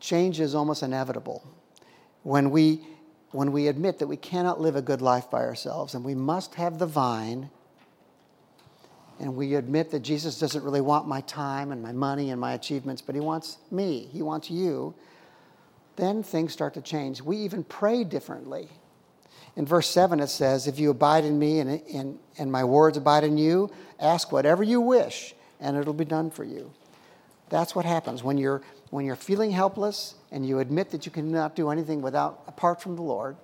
change 0.00 0.40
is 0.40 0.54
almost 0.54 0.82
inevitable. 0.82 1.46
When 2.22 2.50
we, 2.50 2.80
when 3.30 3.52
we 3.52 3.68
admit 3.68 3.98
that 3.98 4.06
we 4.06 4.16
cannot 4.16 4.60
live 4.60 4.76
a 4.76 4.82
good 4.82 5.02
life 5.02 5.30
by 5.30 5.42
ourselves 5.42 5.94
and 5.94 6.04
we 6.04 6.14
must 6.14 6.54
have 6.54 6.78
the 6.78 6.86
vine, 6.86 7.50
and 9.20 9.36
we 9.36 9.54
admit 9.54 9.90
that 9.92 10.00
Jesus 10.00 10.40
doesn't 10.40 10.64
really 10.64 10.80
want 10.80 11.06
my 11.06 11.20
time 11.20 11.70
and 11.70 11.80
my 11.80 11.92
money 11.92 12.30
and 12.30 12.40
my 12.40 12.54
achievements, 12.54 13.00
but 13.00 13.14
he 13.14 13.20
wants 13.20 13.58
me, 13.70 14.08
he 14.12 14.22
wants 14.22 14.50
you 14.50 14.94
then 15.96 16.22
things 16.22 16.52
start 16.52 16.74
to 16.74 16.80
change. 16.80 17.22
We 17.22 17.36
even 17.38 17.64
pray 17.64 18.04
differently. 18.04 18.68
In 19.56 19.66
verse 19.66 19.88
7, 19.88 20.20
it 20.20 20.28
says, 20.28 20.66
If 20.66 20.78
you 20.78 20.90
abide 20.90 21.24
in 21.24 21.38
me 21.38 21.60
and, 21.60 21.80
and, 21.92 22.18
and 22.38 22.50
my 22.50 22.64
words 22.64 22.96
abide 22.96 23.24
in 23.24 23.38
you, 23.38 23.70
ask 24.00 24.32
whatever 24.32 24.62
you 24.62 24.80
wish, 24.80 25.34
and 25.60 25.76
it'll 25.76 25.92
be 25.92 26.04
done 26.04 26.30
for 26.30 26.44
you. 26.44 26.72
That's 27.50 27.74
what 27.74 27.84
happens 27.84 28.24
when 28.24 28.36
you're, 28.36 28.62
when 28.90 29.04
you're 29.04 29.16
feeling 29.16 29.50
helpless 29.50 30.14
and 30.32 30.46
you 30.46 30.58
admit 30.58 30.90
that 30.90 31.06
you 31.06 31.12
cannot 31.12 31.54
do 31.54 31.70
anything 31.70 32.02
without, 32.02 32.42
apart 32.48 32.82
from 32.82 32.96
the 32.96 33.02
Lord. 33.02 33.36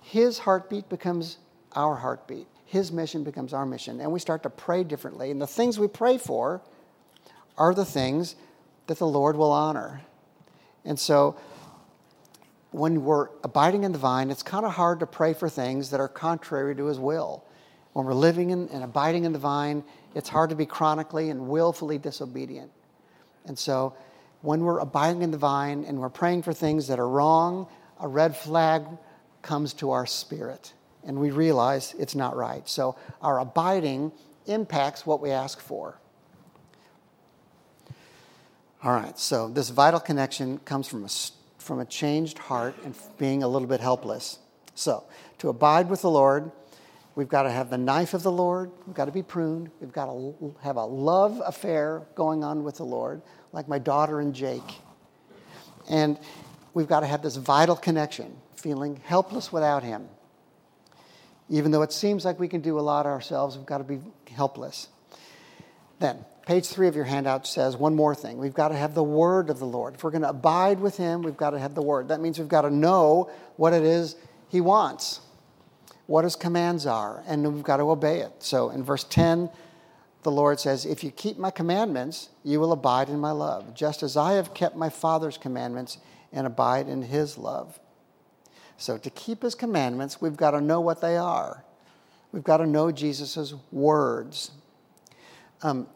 His 0.00 0.38
heartbeat 0.40 0.88
becomes 0.88 1.38
our 1.76 1.94
heartbeat. 1.94 2.48
His 2.64 2.90
mission 2.90 3.22
becomes 3.22 3.52
our 3.52 3.66
mission. 3.66 4.00
And 4.00 4.10
we 4.10 4.18
start 4.18 4.42
to 4.42 4.50
pray 4.50 4.82
differently. 4.82 5.30
And 5.30 5.40
the 5.40 5.46
things 5.46 5.78
we 5.78 5.86
pray 5.88 6.18
for 6.18 6.62
are 7.56 7.74
the 7.74 7.84
things 7.84 8.34
that 8.86 8.98
the 8.98 9.06
Lord 9.06 9.36
will 9.36 9.52
honor. 9.52 10.00
And 10.84 10.98
so 10.98 11.36
when 12.72 13.04
we're 13.04 13.28
abiding 13.42 13.84
in 13.84 13.92
the 13.92 13.98
vine, 13.98 14.30
it's 14.30 14.42
kind 14.42 14.64
of 14.64 14.72
hard 14.72 15.00
to 15.00 15.06
pray 15.06 15.34
for 15.34 15.48
things 15.48 15.90
that 15.90 16.00
are 16.00 16.08
contrary 16.08 16.76
to 16.76 16.86
his 16.86 16.98
will. 16.98 17.44
When 17.92 18.06
we're 18.06 18.14
living 18.14 18.50
in, 18.50 18.68
and 18.68 18.84
abiding 18.84 19.24
in 19.24 19.32
the 19.32 19.38
vine, 19.38 19.82
it's 20.14 20.28
hard 20.28 20.50
to 20.50 20.56
be 20.56 20.66
chronically 20.66 21.30
and 21.30 21.48
willfully 21.48 21.98
disobedient. 21.98 22.70
And 23.46 23.58
so 23.58 23.94
when 24.42 24.60
we're 24.60 24.78
abiding 24.78 25.22
in 25.22 25.30
the 25.30 25.38
vine 25.38 25.84
and 25.84 25.98
we're 25.98 26.08
praying 26.08 26.42
for 26.42 26.52
things 26.52 26.86
that 26.88 26.98
are 26.98 27.08
wrong, 27.08 27.66
a 27.98 28.06
red 28.06 28.36
flag 28.36 28.84
comes 29.42 29.74
to 29.74 29.90
our 29.90 30.06
spirit 30.06 30.72
and 31.04 31.18
we 31.18 31.30
realize 31.30 31.94
it's 31.98 32.14
not 32.14 32.36
right. 32.36 32.68
So 32.68 32.96
our 33.22 33.40
abiding 33.40 34.12
impacts 34.46 35.06
what 35.06 35.20
we 35.20 35.30
ask 35.30 35.60
for. 35.60 35.98
All 38.82 38.92
right, 38.92 39.18
so 39.18 39.48
this 39.48 39.68
vital 39.68 40.00
connection 40.00 40.58
comes 40.58 40.88
from 40.88 41.04
a, 41.04 41.08
from 41.70 41.78
a 41.78 41.84
changed 41.84 42.36
heart 42.36 42.74
and 42.84 42.96
being 43.16 43.44
a 43.44 43.46
little 43.46 43.68
bit 43.68 43.78
helpless. 43.78 44.40
So, 44.74 45.04
to 45.38 45.50
abide 45.50 45.88
with 45.88 46.02
the 46.02 46.10
Lord, 46.10 46.50
we've 47.14 47.28
got 47.28 47.44
to 47.44 47.50
have 47.52 47.70
the 47.70 47.78
knife 47.78 48.12
of 48.12 48.24
the 48.24 48.32
Lord, 48.32 48.72
we've 48.88 48.96
got 48.96 49.04
to 49.04 49.12
be 49.12 49.22
pruned, 49.22 49.70
we've 49.78 49.92
got 49.92 50.06
to 50.06 50.52
have 50.62 50.74
a 50.74 50.84
love 50.84 51.40
affair 51.46 52.02
going 52.16 52.42
on 52.42 52.64
with 52.64 52.78
the 52.78 52.84
Lord, 52.84 53.22
like 53.52 53.68
my 53.68 53.78
daughter 53.78 54.18
and 54.18 54.34
Jake. 54.34 54.80
And 55.88 56.18
we've 56.74 56.88
got 56.88 57.00
to 57.00 57.06
have 57.06 57.22
this 57.22 57.36
vital 57.36 57.76
connection, 57.76 58.36
feeling 58.56 59.00
helpless 59.04 59.52
without 59.52 59.84
Him. 59.84 60.08
Even 61.48 61.70
though 61.70 61.82
it 61.82 61.92
seems 61.92 62.24
like 62.24 62.40
we 62.40 62.48
can 62.48 62.62
do 62.62 62.80
a 62.80 62.82
lot 62.82 63.06
ourselves, 63.06 63.56
we've 63.56 63.64
got 63.64 63.78
to 63.78 63.84
be 63.84 64.00
helpless. 64.32 64.88
Then, 66.00 66.24
page 66.50 66.66
three 66.66 66.88
of 66.88 66.96
your 66.96 67.04
handout 67.04 67.46
says 67.46 67.76
one 67.76 67.94
more 67.94 68.12
thing. 68.12 68.36
We've 68.36 68.52
got 68.52 68.70
to 68.70 68.76
have 68.76 68.92
the 68.92 69.04
word 69.04 69.50
of 69.50 69.60
the 69.60 69.66
Lord. 69.66 69.94
If 69.94 70.02
we're 70.02 70.10
going 70.10 70.22
to 70.22 70.30
abide 70.30 70.80
with 70.80 70.96
Him, 70.96 71.22
we've 71.22 71.36
got 71.36 71.50
to 71.50 71.60
have 71.60 71.76
the 71.76 71.82
word. 71.82 72.08
That 72.08 72.20
means 72.20 72.40
we've 72.40 72.48
got 72.48 72.62
to 72.62 72.70
know 72.70 73.30
what 73.54 73.72
it 73.72 73.84
is 73.84 74.16
He 74.48 74.60
wants, 74.60 75.20
what 76.08 76.24
His 76.24 76.34
commands 76.34 76.86
are, 76.86 77.22
and 77.28 77.54
we've 77.54 77.62
got 77.62 77.76
to 77.76 77.84
obey 77.84 78.18
it. 78.18 78.32
So 78.40 78.70
in 78.70 78.82
verse 78.82 79.04
10, 79.04 79.48
the 80.24 80.32
Lord 80.32 80.58
says, 80.58 80.84
If 80.84 81.04
you 81.04 81.12
keep 81.12 81.38
my 81.38 81.52
commandments, 81.52 82.30
you 82.42 82.58
will 82.58 82.72
abide 82.72 83.10
in 83.10 83.20
my 83.20 83.30
love, 83.30 83.72
just 83.72 84.02
as 84.02 84.16
I 84.16 84.32
have 84.32 84.52
kept 84.52 84.74
my 84.74 84.88
Father's 84.88 85.38
commandments 85.38 85.98
and 86.32 86.48
abide 86.48 86.88
in 86.88 87.02
His 87.02 87.38
love. 87.38 87.78
So 88.76 88.98
to 88.98 89.10
keep 89.10 89.42
His 89.42 89.54
commandments, 89.54 90.20
we've 90.20 90.36
got 90.36 90.50
to 90.50 90.60
know 90.60 90.80
what 90.80 91.00
they 91.00 91.16
are. 91.16 91.62
We've 92.32 92.42
got 92.42 92.56
to 92.56 92.66
know 92.66 92.90
Jesus' 92.90 93.54
words. 93.70 94.50
Um, 95.62 95.86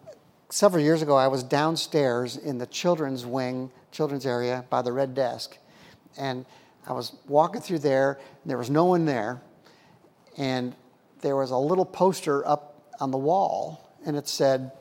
several 0.50 0.82
years 0.82 1.02
ago, 1.02 1.16
I 1.16 1.28
was 1.28 1.42
downstairs 1.42 2.36
in 2.36 2.58
the 2.58 2.66
children's 2.66 3.24
wing, 3.26 3.70
children's 3.92 4.26
area 4.26 4.64
by 4.70 4.82
the 4.82 4.92
red 4.92 5.14
desk. 5.14 5.56
And 6.16 6.46
I 6.86 6.92
was 6.92 7.12
walking 7.26 7.60
through 7.60 7.80
there, 7.80 8.18
there 8.44 8.58
was 8.58 8.70
no 8.70 8.84
one 8.84 9.04
there. 9.04 9.42
And 10.36 10.74
there 11.20 11.36
was 11.36 11.50
a 11.50 11.56
little 11.56 11.84
poster 11.84 12.46
up 12.46 12.92
on 13.00 13.10
the 13.10 13.18
wall, 13.18 13.90
and 14.04 14.16
it 14.16 14.28
said, 14.28 14.72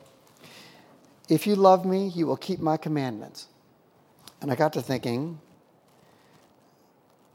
If 1.28 1.46
you 1.46 1.56
love 1.56 1.84
me, 1.84 2.08
you 2.08 2.26
will 2.26 2.36
keep 2.36 2.60
my 2.60 2.76
commandments. 2.76 3.48
And 4.40 4.50
I 4.50 4.56
got 4.56 4.74
to 4.74 4.82
thinking, 4.82 5.40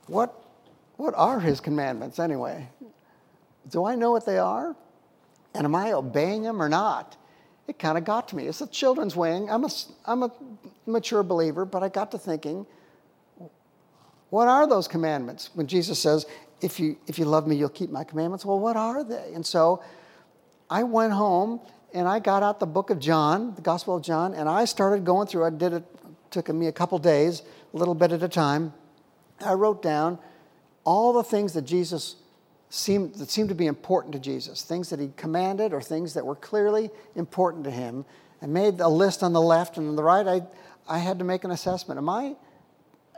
what, 0.10 0.34
what 0.98 1.14
are 1.16 1.40
his 1.40 1.60
commandments 1.60 2.20
anyway? 2.20 2.68
Do 3.70 3.86
I 3.86 3.96
know 3.96 4.12
what 4.12 4.26
they 4.26 4.38
are? 4.38 4.76
And 5.54 5.66
am 5.66 5.76
I 5.76 5.94
obeying 5.94 6.44
them 6.44 6.62
or 6.62 6.70
not? 6.70 7.18
It 7.70 7.80
kind 7.80 7.98
of 7.98 8.04
got 8.04 8.28
to 8.30 8.36
me. 8.36 8.48
It's 8.48 8.62
a 8.62 8.68
children's 8.68 9.16
wing. 9.16 9.50
I'm 9.50 9.64
a, 9.64 9.70
I'm 10.06 10.24
a 10.24 10.32
mature 10.86 11.24
believer, 11.24 11.66
but 11.66 11.84
I 11.84 11.90
got 11.90 12.12
to 12.12 12.18
thinking, 12.18 12.66
what 14.30 14.48
are 14.48 14.68
those 14.68 14.88
commandments? 14.88 15.50
When 15.54 15.68
Jesus 15.68 16.00
says, 16.00 16.26
if 16.62 16.80
you, 16.80 16.98
if 17.08 17.18
you 17.18 17.26
love 17.26 17.48
me, 17.48 17.56
you'll 17.56 17.70
keep 17.70 17.90
my 17.90 18.04
commandments. 18.04 18.46
Well, 18.46 18.60
what 18.60 18.76
are 18.76 19.04
they? 19.04 19.32
And 19.34 19.46
so 19.46 19.84
I 20.70 20.84
went 20.84 21.14
home 21.14 21.62
and 21.94 22.08
I 22.08 22.20
got 22.20 22.44
out 22.44 22.60
the 22.60 22.68
book 22.68 22.90
of 22.90 23.00
John, 23.00 23.56
the 23.56 23.62
Gospel 23.62 23.96
of 23.96 24.04
John, 24.04 24.34
and 24.34 24.48
I 24.48 24.66
started 24.66 25.06
going 25.06 25.28
through. 25.28 25.46
I 25.46 25.50
did 25.50 25.74
it, 25.74 25.84
took 26.30 26.50
me 26.50 26.68
a 26.68 26.72
couple 26.72 26.98
days, 27.00 27.42
a 27.74 27.78
little 27.78 27.96
bit 27.96 28.12
at 28.12 28.22
a 28.22 28.28
time. 28.28 28.74
I 29.44 29.54
wrote 29.54 29.82
down 29.82 30.20
all 30.84 31.14
the 31.14 31.24
things 31.24 31.54
that 31.54 31.64
Jesus 31.64 32.16
seemed, 32.70 33.16
that 33.16 33.30
seemed 33.30 33.50
to 33.50 33.56
be 33.56 33.66
important 33.66 34.14
to 34.14 34.20
Jesus, 34.20 34.62
things 34.62 34.90
that 34.90 35.00
he 35.00 35.12
commanded 35.18 35.74
or 35.74 35.82
things 35.82 36.14
that 36.14 36.26
were 36.26 36.36
clearly 36.36 36.90
important 37.16 37.64
to 37.66 37.72
him. 37.72 38.06
I 38.42 38.46
made 38.46 38.80
a 38.80 38.88
list 38.88 39.24
on 39.24 39.34
the 39.34 39.42
left 39.42 39.78
and 39.78 39.90
on 39.90 39.96
the 39.96 40.04
right. 40.04 40.26
I, 40.26 40.42
I 40.88 41.00
had 41.00 41.20
to 41.20 41.26
make 41.26 41.44
an 41.44 41.52
assessment. 41.52 41.98
Am 41.98 42.08
I, 42.08 42.36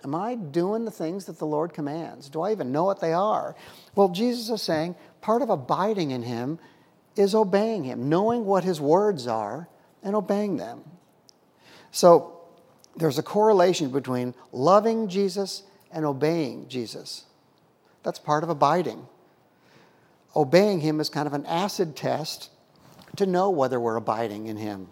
am 0.03 0.15
I 0.15 0.35
doing 0.35 0.85
the 0.85 0.91
things 0.91 1.25
that 1.25 1.37
the 1.37 1.45
Lord 1.45 1.73
commands? 1.73 2.29
Do 2.29 2.41
I 2.41 2.51
even 2.51 2.71
know 2.71 2.85
what 2.85 3.01
they 3.01 3.13
are? 3.13 3.55
Well, 3.93 4.09
Jesus 4.09 4.49
is 4.49 4.61
saying 4.61 4.95
part 5.19 5.41
of 5.41 5.49
abiding 5.49 6.11
in 6.11 6.23
him 6.23 6.57
is 7.15 7.35
obeying 7.35 7.83
him, 7.83 8.07
knowing 8.09 8.45
what 8.45 8.63
his 8.63 8.79
words 8.79 9.27
are 9.27 9.67
and 10.01 10.15
obeying 10.15 10.57
them. 10.57 10.81
So 11.91 12.39
there's 12.95 13.19
a 13.19 13.23
correlation 13.23 13.91
between 13.91 14.33
loving 14.53 15.09
Jesus 15.09 15.63
and 15.91 16.05
obeying 16.05 16.69
Jesus. 16.69 17.25
That's 18.03 18.17
part 18.17 18.43
of 18.43 18.49
abiding 18.49 19.07
obeying 20.35 20.79
Him 20.79 20.99
is 20.99 21.09
kind 21.09 21.27
of 21.27 21.33
an 21.33 21.45
acid 21.45 21.95
test 21.95 22.49
to 23.17 23.25
know 23.25 23.49
whether 23.49 23.79
we're 23.79 23.97
abiding 23.97 24.47
in 24.47 24.57
Him. 24.57 24.87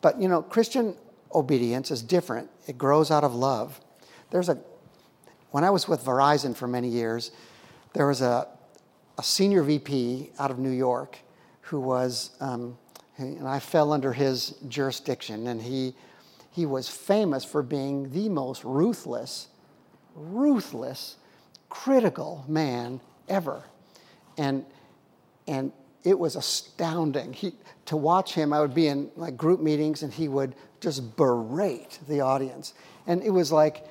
But, 0.00 0.20
you 0.20 0.28
know, 0.28 0.42
Christian 0.42 0.96
obedience 1.34 1.90
is 1.90 2.02
different, 2.02 2.50
it 2.66 2.76
grows 2.78 3.10
out 3.10 3.24
of 3.24 3.34
love. 3.34 3.80
There's 4.30 4.48
a, 4.48 4.58
when 5.50 5.64
I 5.64 5.70
was 5.70 5.88
with 5.88 6.04
Verizon 6.04 6.56
for 6.56 6.66
many 6.66 6.88
years, 6.88 7.30
there 7.92 8.06
was 8.06 8.20
a, 8.20 8.48
a 9.18 9.22
senior 9.22 9.62
VP 9.62 10.30
out 10.38 10.50
of 10.50 10.58
New 10.58 10.70
York 10.70 11.18
who 11.62 11.80
was, 11.80 12.30
um, 12.40 12.76
and 13.16 13.46
I 13.46 13.58
fell 13.58 13.92
under 13.92 14.12
his 14.12 14.54
jurisdiction, 14.68 15.46
and 15.46 15.62
he, 15.62 15.94
he 16.50 16.66
was 16.66 16.88
famous 16.88 17.44
for 17.44 17.62
being 17.62 18.10
the 18.10 18.28
most 18.28 18.64
ruthless, 18.64 19.48
ruthless, 20.14 21.16
critical 21.68 22.44
man 22.48 23.00
ever. 23.28 23.64
And, 24.40 24.64
and 25.46 25.70
it 26.02 26.18
was 26.18 26.34
astounding. 26.34 27.34
He, 27.34 27.52
to 27.86 27.96
watch 27.96 28.32
him, 28.34 28.54
I 28.54 28.60
would 28.60 28.74
be 28.74 28.86
in 28.86 29.10
like 29.16 29.36
group 29.36 29.60
meetings 29.60 30.02
and 30.02 30.10
he 30.10 30.28
would 30.28 30.54
just 30.80 31.14
berate 31.16 31.98
the 32.08 32.22
audience. 32.22 32.72
And 33.06 33.22
it 33.22 33.28
was 33.28 33.52
like 33.52 33.84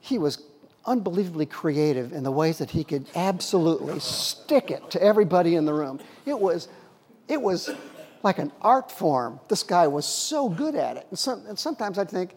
he 0.00 0.16
was 0.16 0.42
unbelievably 0.86 1.46
creative 1.46 2.14
in 2.14 2.22
the 2.22 2.30
ways 2.30 2.58
that 2.58 2.70
he 2.70 2.82
could 2.82 3.06
absolutely 3.14 4.00
stick 4.00 4.70
it 4.70 4.90
to 4.90 5.02
everybody 5.02 5.54
in 5.54 5.66
the 5.66 5.74
room. 5.74 6.00
It 6.24 6.38
was, 6.38 6.68
it 7.28 7.40
was 7.40 7.70
like 8.22 8.38
an 8.38 8.52
art 8.62 8.90
form. 8.90 9.38
This 9.48 9.62
guy 9.62 9.86
was 9.86 10.06
so 10.06 10.48
good 10.48 10.74
at 10.74 10.96
it. 10.96 11.06
And, 11.10 11.18
some, 11.18 11.44
and 11.46 11.58
sometimes 11.58 11.98
I 11.98 12.04
think, 12.04 12.34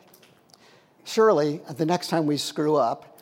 surely 1.06 1.62
the 1.78 1.86
next 1.86 2.10
time 2.10 2.26
we 2.26 2.36
screw 2.36 2.76
up, 2.76 3.17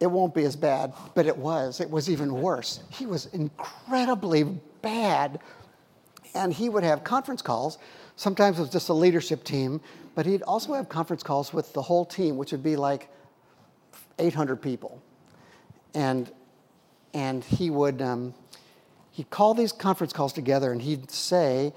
it 0.00 0.06
won't 0.06 0.34
be 0.34 0.44
as 0.44 0.56
bad, 0.56 0.92
but 1.14 1.26
it 1.26 1.36
was. 1.36 1.80
It 1.80 1.90
was 1.90 2.10
even 2.10 2.32
worse. 2.34 2.80
He 2.90 3.06
was 3.06 3.26
incredibly 3.26 4.44
bad, 4.82 5.40
and 6.34 6.52
he 6.52 6.68
would 6.68 6.84
have 6.84 7.04
conference 7.04 7.42
calls. 7.42 7.78
Sometimes 8.16 8.58
it 8.58 8.62
was 8.62 8.70
just 8.70 8.88
a 8.88 8.94
leadership 8.94 9.44
team, 9.44 9.80
but 10.14 10.26
he'd 10.26 10.42
also 10.42 10.74
have 10.74 10.88
conference 10.88 11.22
calls 11.22 11.52
with 11.52 11.72
the 11.72 11.82
whole 11.82 12.04
team, 12.04 12.36
which 12.36 12.52
would 12.52 12.62
be 12.62 12.76
like 12.76 13.08
800 14.18 14.56
people. 14.56 15.02
And, 15.94 16.30
and 17.12 17.42
he 17.44 17.70
would 17.70 18.02
um, 18.02 18.34
he'd 19.14 19.30
call 19.30 19.54
these 19.54 19.72
conference 19.72 20.12
calls 20.12 20.32
together 20.32 20.72
and 20.72 20.82
he'd 20.82 21.10
say, 21.10 21.72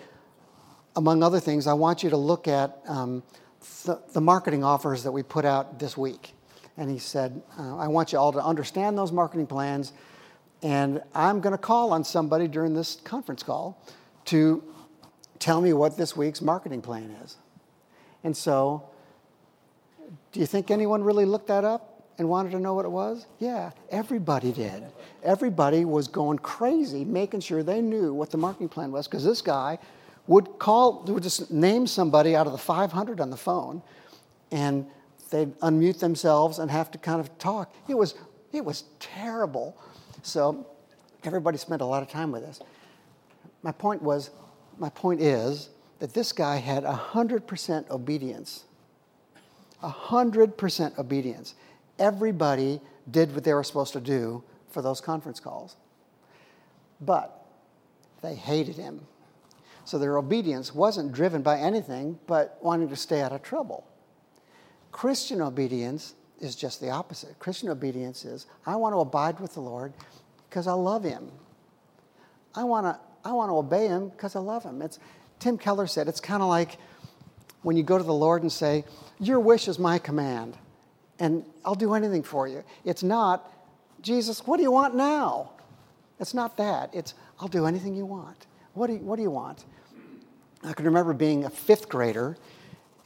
among 0.96 1.22
other 1.22 1.40
things, 1.40 1.68
I 1.68 1.74
want 1.74 2.04
you 2.04 2.10
to 2.10 2.18
look 2.18 2.48
at 2.48 2.80
um, 2.88 3.22
the, 3.86 4.02
the, 4.14 4.22
marketing 4.22 4.64
offers 4.64 5.04
that 5.04 5.12
we 5.12 5.22
put 5.22 5.46
out 5.46 5.78
this 5.78 5.96
week. 5.96 6.34
And 6.78 6.90
he 6.90 7.00
said, 7.00 7.42
uh, 7.58 7.78
I 7.78 7.88
want 7.88 8.14
you 8.14 8.20
all 8.20 8.32
to 8.32 8.44
understand 8.44 8.98
those 8.98 9.12
marketing 9.12 9.48
plans, 9.48 9.94
and 10.62 11.02
I'm 11.16 11.42
going 11.42 11.52
to 11.52 11.58
call 11.58 11.92
on 11.92 12.04
somebody 12.04 12.48
during 12.48 12.74
this 12.74 12.98
conference 13.04 13.44
call 13.44 13.82
to 14.26 14.64
tell 15.40 15.62
me 15.62 15.74
what 15.74 15.98
this 15.98 16.16
week's 16.16 16.42
marketing 16.42 16.82
plan 16.82 17.16
is. 17.24 17.38
And 18.24 18.36
so, 18.36 18.90
do 20.32 20.40
you 20.40 20.46
think 20.46 20.70
anyone 20.70 21.04
really 21.04 21.26
looked 21.26 21.48
that 21.48 21.64
up? 21.64 21.98
and 22.18 22.28
wanted 22.28 22.52
to 22.52 22.60
know 22.60 22.74
what 22.74 22.86
it 22.86 22.92
was? 22.92 23.26
Yeah, 23.40 23.72
everybody 23.90 24.52
did. 24.52 24.84
Everybody 25.24 25.86
was 25.86 26.08
going 26.08 26.40
crazy 26.40 27.06
making 27.06 27.42
sure 27.42 27.64
they 27.64 27.82
knew 27.82 28.14
what 28.14 28.32
the 28.32 28.38
marketing 28.38 28.70
plan 28.70 28.92
was 28.92 29.08
because 29.08 29.24
this 29.24 29.42
guy 29.42 29.78
would 30.26 30.60
call, 30.60 31.04
would 31.08 31.24
just 31.24 31.52
name 31.52 31.88
somebody 31.88 32.36
out 32.36 32.48
of 32.48 32.54
the 32.54 32.58
500 32.58 33.22
on 33.22 33.30
the 33.30 33.38
phone 33.38 33.82
and 34.52 34.88
they'd 35.30 35.58
unmute 35.60 36.00
themselves 36.00 36.60
and 36.60 36.70
have 36.72 36.92
to 36.92 36.98
kind 36.98 37.20
of 37.20 37.38
talk. 37.38 37.74
It 37.88 37.96
was, 37.96 38.16
it 38.52 38.64
was 38.64 38.84
terrible. 39.00 39.78
So 40.24 40.68
everybody 41.24 41.58
spent 41.58 41.82
a 41.82 41.86
lot 41.86 42.04
of 42.04 42.10
time 42.10 42.32
with 42.32 42.44
us. 42.44 42.60
My 43.64 43.72
point 43.72 44.02
was, 44.02 44.30
my 44.78 44.90
point 44.90 45.22
is 45.22 45.70
that 46.00 46.14
this 46.14 46.32
guy 46.32 46.58
had 46.58 46.84
100% 46.84 47.90
obedience. 47.90 48.66
100% 49.84 50.98
obedience 50.98 51.56
everybody 52.00 52.82
did 53.10 53.34
what 53.34 53.44
they 53.44 53.54
were 53.54 53.64
supposed 53.64 53.94
to 53.94 54.02
do 54.02 54.44
for 54.70 54.82
those 54.82 55.02
conference 55.02 55.40
calls. 55.40 55.76
But 57.02 57.46
they 58.22 58.36
hated 58.36 58.76
him. 58.76 59.02
So 59.86 59.98
their 59.98 60.18
obedience 60.18 60.76
wasn't 60.76 61.14
driven 61.14 61.42
by 61.42 61.60
anything 61.60 62.20
but 62.28 62.58
wanting 62.62 62.90
to 62.90 62.96
stay 62.96 63.22
out 63.22 63.32
of 63.32 63.42
trouble. 63.42 63.88
Christian 64.98 65.42
obedience 65.42 66.16
is 66.40 66.56
just 66.56 66.82
the 66.82 66.90
opposite. 66.90 67.38
Christian 67.38 67.70
obedience 67.70 68.26
is 68.26 68.48
I 68.66 68.76
want 68.78 68.94
to 68.94 69.00
abide 69.00 69.40
with 69.40 69.54
the 69.54 69.60
Lord 69.60 69.94
because 70.50 70.66
I 70.66 70.74
love 70.74 71.04
him. 71.04 71.32
I 72.56 72.64
want 72.64 72.88
to 72.88 73.00
I 73.24 73.32
want 73.32 73.52
to 73.52 73.58
obey 73.58 73.88
him 73.88 74.10
because 74.10 74.36
I 74.36 74.40
love 74.40 74.64
him. 74.64 74.82
It's 74.82 74.98
Tim 75.38 75.60
Keller 75.60 75.86
said 75.86 76.08
it's 76.08 76.20
kind 76.20 76.42
of 76.42 76.50
like 76.50 76.80
when 77.62 77.78
you 77.78 77.84
go 77.84 78.00
to 78.00 78.04
the 78.04 78.12
Lord 78.12 78.42
and 78.42 78.52
say, 78.52 78.86
"Your 79.20 79.40
wish 79.40 79.68
is 79.68 79.78
my 79.78 80.00
command." 80.00 80.58
and 81.20 81.46
I'll 81.66 81.76
do 81.76 81.94
anything 81.94 82.24
for 82.24 82.48
you. 82.48 82.64
It's 82.86 83.04
not, 83.04 83.52
Jesus, 84.02 84.46
what 84.46 84.58
do 84.58 84.64
you 84.64 84.72
want 84.72 84.96
now? 84.96 85.52
It's 86.20 86.34
not 86.34 86.58
that. 86.58 86.94
It's, 86.94 87.14
I'll 87.40 87.48
do 87.48 87.66
anything 87.66 87.96
you 87.96 88.06
want. 88.06 88.46
What 88.74 88.88
do 88.88 88.94
you, 88.94 89.00
what 89.00 89.16
do 89.16 89.24
you 89.24 89.32
want? 89.32 89.66
I 90.64 90.74
can 90.74 90.86
remember 90.86 91.14
being 91.14 91.46
a 91.46 91.50
fifth 91.50 91.90
grader, 91.90 92.38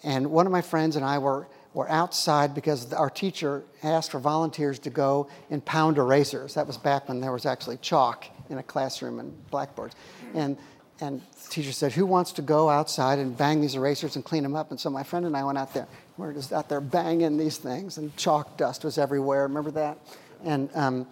and 0.03 0.31
one 0.31 0.45
of 0.45 0.51
my 0.51 0.61
friends 0.61 0.95
and 0.95 1.05
I 1.05 1.17
were, 1.19 1.47
were 1.73 1.89
outside 1.89 2.53
because 2.53 2.91
our 2.93 3.09
teacher 3.09 3.63
asked 3.81 4.11
for 4.11 4.19
volunteers 4.19 4.79
to 4.79 4.89
go 4.89 5.29
and 5.49 5.63
pound 5.63 5.97
erasers. 5.97 6.55
That 6.55 6.67
was 6.67 6.77
back 6.77 7.07
when 7.07 7.21
there 7.21 7.31
was 7.31 7.45
actually 7.45 7.77
chalk 7.77 8.25
in 8.49 8.57
a 8.57 8.63
classroom 8.63 9.19
and 9.19 9.49
blackboards. 9.49 9.95
And, 10.33 10.57
and 10.99 11.21
the 11.43 11.49
teacher 11.49 11.71
said, 11.71 11.93
Who 11.93 12.05
wants 12.05 12.33
to 12.33 12.41
go 12.41 12.69
outside 12.69 13.19
and 13.19 13.37
bang 13.37 13.61
these 13.61 13.75
erasers 13.75 14.15
and 14.15 14.25
clean 14.25 14.43
them 14.43 14.55
up? 14.55 14.71
And 14.71 14.79
so 14.79 14.89
my 14.89 15.03
friend 15.03 15.25
and 15.25 15.35
I 15.35 15.43
went 15.43 15.57
out 15.57 15.73
there. 15.73 15.87
We're 16.17 16.33
just 16.33 16.51
out 16.51 16.67
there 16.67 16.81
banging 16.81 17.37
these 17.37 17.57
things, 17.57 17.97
and 17.97 18.15
chalk 18.17 18.57
dust 18.57 18.83
was 18.83 18.97
everywhere. 18.97 19.43
Remember 19.43 19.71
that? 19.71 19.97
And, 20.43 20.69
um, 20.75 21.07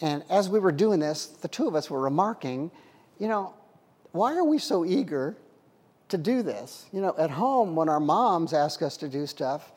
and 0.00 0.24
as 0.28 0.48
we 0.48 0.58
were 0.58 0.72
doing 0.72 0.98
this, 1.00 1.26
the 1.26 1.48
two 1.48 1.68
of 1.68 1.74
us 1.74 1.88
were 1.88 2.00
remarking, 2.00 2.70
you 3.18 3.28
know, 3.28 3.54
why 4.12 4.34
are 4.36 4.44
we 4.44 4.58
so 4.58 4.84
eager 4.84 5.36
to 6.08 6.18
do 6.18 6.42
this? 6.42 6.86
You 6.92 7.00
know, 7.00 7.14
at 7.16 7.30
home, 7.30 7.74
when 7.76 7.88
our 7.88 8.00
moms 8.00 8.52
ask 8.52 8.82
us 8.82 8.96
to 8.98 9.08
do 9.08 9.26
stuff, 9.26 9.72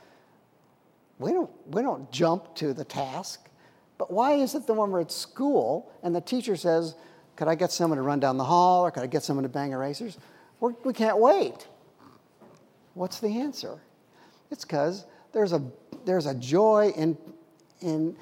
we 1.19 1.31
don't, 1.31 1.49
we 1.67 1.81
don't 1.81 2.11
jump 2.11 2.55
to 2.55 2.73
the 2.73 2.83
task. 2.83 3.49
But 3.97 4.11
why 4.11 4.33
is 4.33 4.53
it 4.55 4.67
that 4.67 4.73
when 4.73 4.91
we're 4.91 5.01
at 5.01 5.11
school 5.11 5.91
and 6.03 6.15
the 6.15 6.21
teacher 6.21 6.55
says, 6.55 6.95
could 7.35 7.47
I 7.47 7.55
get 7.55 7.71
someone 7.71 7.97
to 7.97 8.03
run 8.03 8.19
down 8.19 8.37
the 8.37 8.43
hall 8.43 8.85
or 8.85 8.91
could 8.91 9.03
I 9.03 9.07
get 9.07 9.23
someone 9.23 9.43
to 9.43 9.49
bang 9.49 9.71
erasers? 9.71 10.17
We're, 10.59 10.73
we 10.83 10.93
can 10.93 11.07
not 11.07 11.19
wait. 11.19 11.67
What's 12.93 13.19
the 13.19 13.39
answer? 13.39 13.79
It's 14.51 14.65
because 14.65 15.05
there's 15.33 15.53
a, 15.53 15.61
there's 16.05 16.25
a 16.25 16.33
joy 16.35 16.93
in, 16.95 17.17
in, 17.81 18.15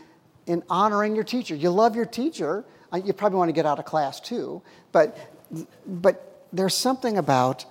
in 0.48 0.64
honoring 0.70 1.16
your 1.16 1.24
teacher. 1.24 1.56
You 1.56 1.70
love 1.70 1.96
your 1.96 2.06
teacher. 2.06 2.66
Uh, 2.92 2.98
you 2.98 3.14
probably 3.14 3.38
want 3.38 3.50
to 3.50 3.54
get 3.54 3.66
out 3.66 3.80
of 3.80 3.86
class 3.86 4.20
too, 4.20 4.62
but, 4.92 5.18
but 5.86 6.46
there's 6.52 6.76
something 6.76 7.18
about, 7.18 7.66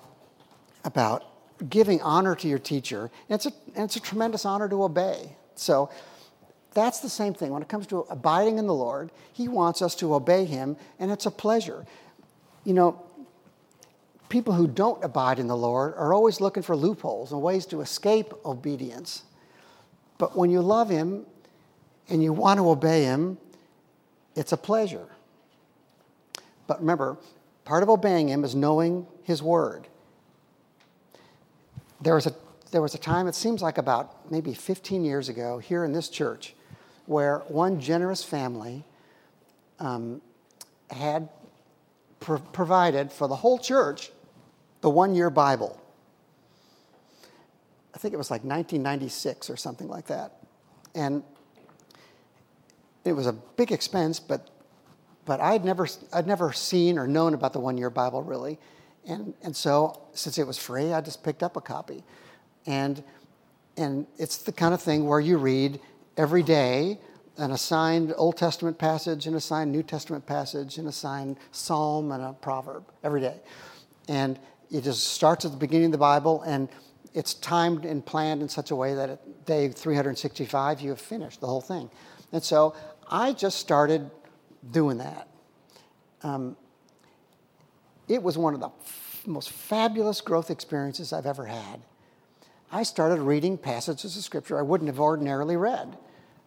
about 0.84 1.24
giving 1.68 2.00
honor 2.02 2.34
to 2.36 2.48
your 2.48 2.58
teacher. 2.58 3.10
And 3.28 3.36
it's, 3.36 3.46
a, 3.46 3.52
and 3.74 3.84
it's 3.84 3.96
a 3.96 4.00
tremendous 4.00 4.44
honor 4.44 4.68
to 4.68 4.82
obey. 4.82 5.36
So 5.54 5.90
that's 6.74 7.00
the 7.00 7.08
same 7.08 7.34
thing. 7.34 7.52
When 7.52 7.62
it 7.62 7.68
comes 7.68 7.86
to 7.88 8.00
abiding 8.10 8.58
in 8.58 8.66
the 8.66 8.74
Lord, 8.74 9.10
He 9.32 9.48
wants 9.48 9.80
us 9.80 9.94
to 9.96 10.14
obey 10.14 10.44
Him, 10.44 10.76
and 10.98 11.10
it's 11.10 11.26
a 11.26 11.30
pleasure. 11.30 11.86
You 12.64 12.74
know, 12.74 13.02
people 14.28 14.54
who 14.54 14.66
don't 14.66 15.02
abide 15.04 15.38
in 15.38 15.46
the 15.46 15.56
Lord 15.56 15.94
are 15.94 16.12
always 16.12 16.40
looking 16.40 16.62
for 16.62 16.74
loopholes 16.74 17.32
and 17.32 17.40
ways 17.40 17.66
to 17.66 17.80
escape 17.80 18.32
obedience. 18.44 19.22
But 20.18 20.36
when 20.36 20.50
you 20.50 20.60
love 20.60 20.90
Him 20.90 21.24
and 22.08 22.22
you 22.22 22.32
want 22.32 22.58
to 22.58 22.68
obey 22.68 23.04
Him, 23.04 23.38
it's 24.34 24.52
a 24.52 24.56
pleasure. 24.56 25.06
But 26.66 26.80
remember, 26.80 27.18
part 27.64 27.82
of 27.82 27.88
obeying 27.88 28.28
Him 28.28 28.42
is 28.42 28.54
knowing 28.54 29.06
His 29.22 29.42
Word. 29.42 29.86
There 32.04 32.14
was 32.14 32.26
a, 32.26 32.34
there 32.70 32.82
was 32.82 32.94
a 32.94 32.98
time, 32.98 33.26
it 33.28 33.34
seems 33.34 33.62
like 33.62 33.78
about 33.78 34.30
maybe 34.30 34.52
15 34.52 35.04
years 35.04 35.30
ago, 35.30 35.58
here 35.58 35.84
in 35.84 35.92
this 35.92 36.10
church, 36.10 36.54
where 37.06 37.38
one 37.48 37.80
generous 37.80 38.22
family 38.22 38.84
um, 39.80 40.20
had 40.90 41.30
provided 42.20 43.10
for 43.10 43.26
the 43.26 43.36
whole 43.36 43.58
church 43.58 44.10
the 44.82 44.90
one 44.90 45.14
year 45.14 45.30
Bible. 45.30 45.80
I 47.94 47.98
think 47.98 48.12
it 48.12 48.18
was 48.18 48.30
like 48.30 48.44
1996 48.44 49.48
or 49.48 49.56
something 49.56 49.88
like 49.88 50.06
that. 50.08 50.42
And 50.94 51.22
it 53.06 53.12
was 53.12 53.26
a 53.26 53.32
big 53.32 53.72
expense, 53.72 54.20
but, 54.20 54.50
but 55.24 55.40
I'd, 55.40 55.64
never, 55.64 55.88
I'd 56.12 56.26
never 56.26 56.52
seen 56.52 56.98
or 56.98 57.06
known 57.06 57.32
about 57.32 57.54
the 57.54 57.60
one 57.60 57.78
year 57.78 57.88
Bible 57.88 58.22
really. 58.22 58.58
And, 59.06 59.34
and 59.42 59.54
so, 59.54 60.00
since 60.14 60.38
it 60.38 60.46
was 60.46 60.58
free, 60.58 60.92
I 60.92 61.00
just 61.00 61.22
picked 61.22 61.42
up 61.42 61.56
a 61.56 61.60
copy. 61.60 62.02
And, 62.66 63.02
and 63.76 64.06
it's 64.18 64.38
the 64.38 64.52
kind 64.52 64.72
of 64.72 64.80
thing 64.80 65.06
where 65.06 65.20
you 65.20 65.36
read 65.36 65.80
every 66.16 66.42
day 66.42 66.98
an 67.36 67.50
assigned 67.50 68.14
Old 68.16 68.36
Testament 68.36 68.78
passage, 68.78 69.26
an 69.26 69.34
assigned 69.34 69.72
New 69.72 69.82
Testament 69.82 70.24
passage, 70.24 70.78
an 70.78 70.86
assigned 70.86 71.36
psalm, 71.50 72.12
and 72.12 72.22
a 72.22 72.32
proverb 72.32 72.84
every 73.02 73.20
day. 73.20 73.40
And 74.08 74.38
it 74.70 74.82
just 74.84 75.08
starts 75.08 75.44
at 75.44 75.50
the 75.50 75.56
beginning 75.56 75.86
of 75.86 75.92
the 75.92 75.98
Bible, 75.98 76.42
and 76.42 76.68
it's 77.12 77.34
timed 77.34 77.84
and 77.84 78.04
planned 78.04 78.42
in 78.42 78.48
such 78.48 78.70
a 78.70 78.76
way 78.76 78.94
that 78.94 79.10
at 79.10 79.46
day 79.46 79.68
365, 79.68 80.80
you 80.80 80.90
have 80.90 81.00
finished 81.00 81.40
the 81.40 81.46
whole 81.46 81.60
thing. 81.60 81.90
And 82.32 82.42
so 82.42 82.74
I 83.08 83.32
just 83.32 83.58
started 83.58 84.10
doing 84.70 84.98
that. 84.98 85.28
Um, 86.22 86.56
it 88.08 88.22
was 88.22 88.38
one 88.38 88.54
of 88.54 88.60
the 88.60 88.68
f- 88.68 89.22
most 89.26 89.50
fabulous 89.50 90.20
growth 90.20 90.50
experiences 90.50 91.12
I've 91.12 91.26
ever 91.26 91.46
had. 91.46 91.80
I 92.70 92.82
started 92.82 93.20
reading 93.20 93.56
passages 93.56 94.16
of 94.16 94.24
Scripture 94.24 94.58
I 94.58 94.62
wouldn't 94.62 94.88
have 94.88 95.00
ordinarily 95.00 95.56
read. 95.56 95.96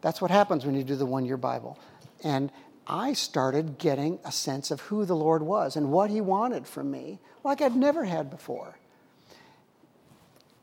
That's 0.02 0.22
what 0.22 0.32
happens 0.32 0.65
when 0.65 0.76
you 0.76 0.84
do 0.84 0.96
the 0.96 1.06
one 1.06 1.26
year 1.26 1.38
Bible. 1.38 1.80
And, 2.24 2.52
I 2.88 3.13
started 3.13 3.78
getting 3.78 4.17
a 4.24 4.32
sense 4.32 4.72
of 4.72 4.80
who 4.80 5.04
the 5.04 5.15
Lord 5.15 5.43
was 5.43 5.76
and 5.76 5.91
what 5.91 6.10
He 6.10 6.22
wanted 6.22 6.65
from 6.65 6.89
me, 6.89 7.20
like 7.43 7.62
I'd 7.62 7.76
never 7.76 8.06
had 8.06 8.30
before. 8.30 8.78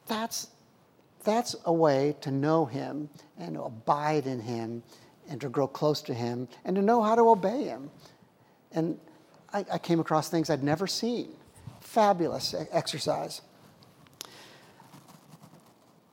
That's, 0.06 0.48
that's 1.22 1.54
a 1.66 1.72
way 1.72 2.16
to 2.22 2.30
know 2.30 2.64
Him 2.64 3.10
and 3.38 3.54
to 3.54 3.64
abide 3.64 4.26
in 4.26 4.40
Him 4.40 4.82
and 5.28 5.40
to 5.42 5.50
grow 5.50 5.66
close 5.66 6.00
to 6.02 6.14
Him 6.14 6.48
and 6.64 6.74
to 6.76 6.82
know 6.82 7.02
how 7.02 7.14
to 7.14 7.28
obey 7.28 7.64
Him. 7.64 7.90
And 8.72 8.98
I, 9.54 9.64
I 9.72 9.78
came 9.78 10.00
across 10.00 10.28
things 10.28 10.50
I'd 10.50 10.64
never 10.64 10.86
seen. 10.86 11.28
Fabulous 11.80 12.54
exercise. 12.72 13.40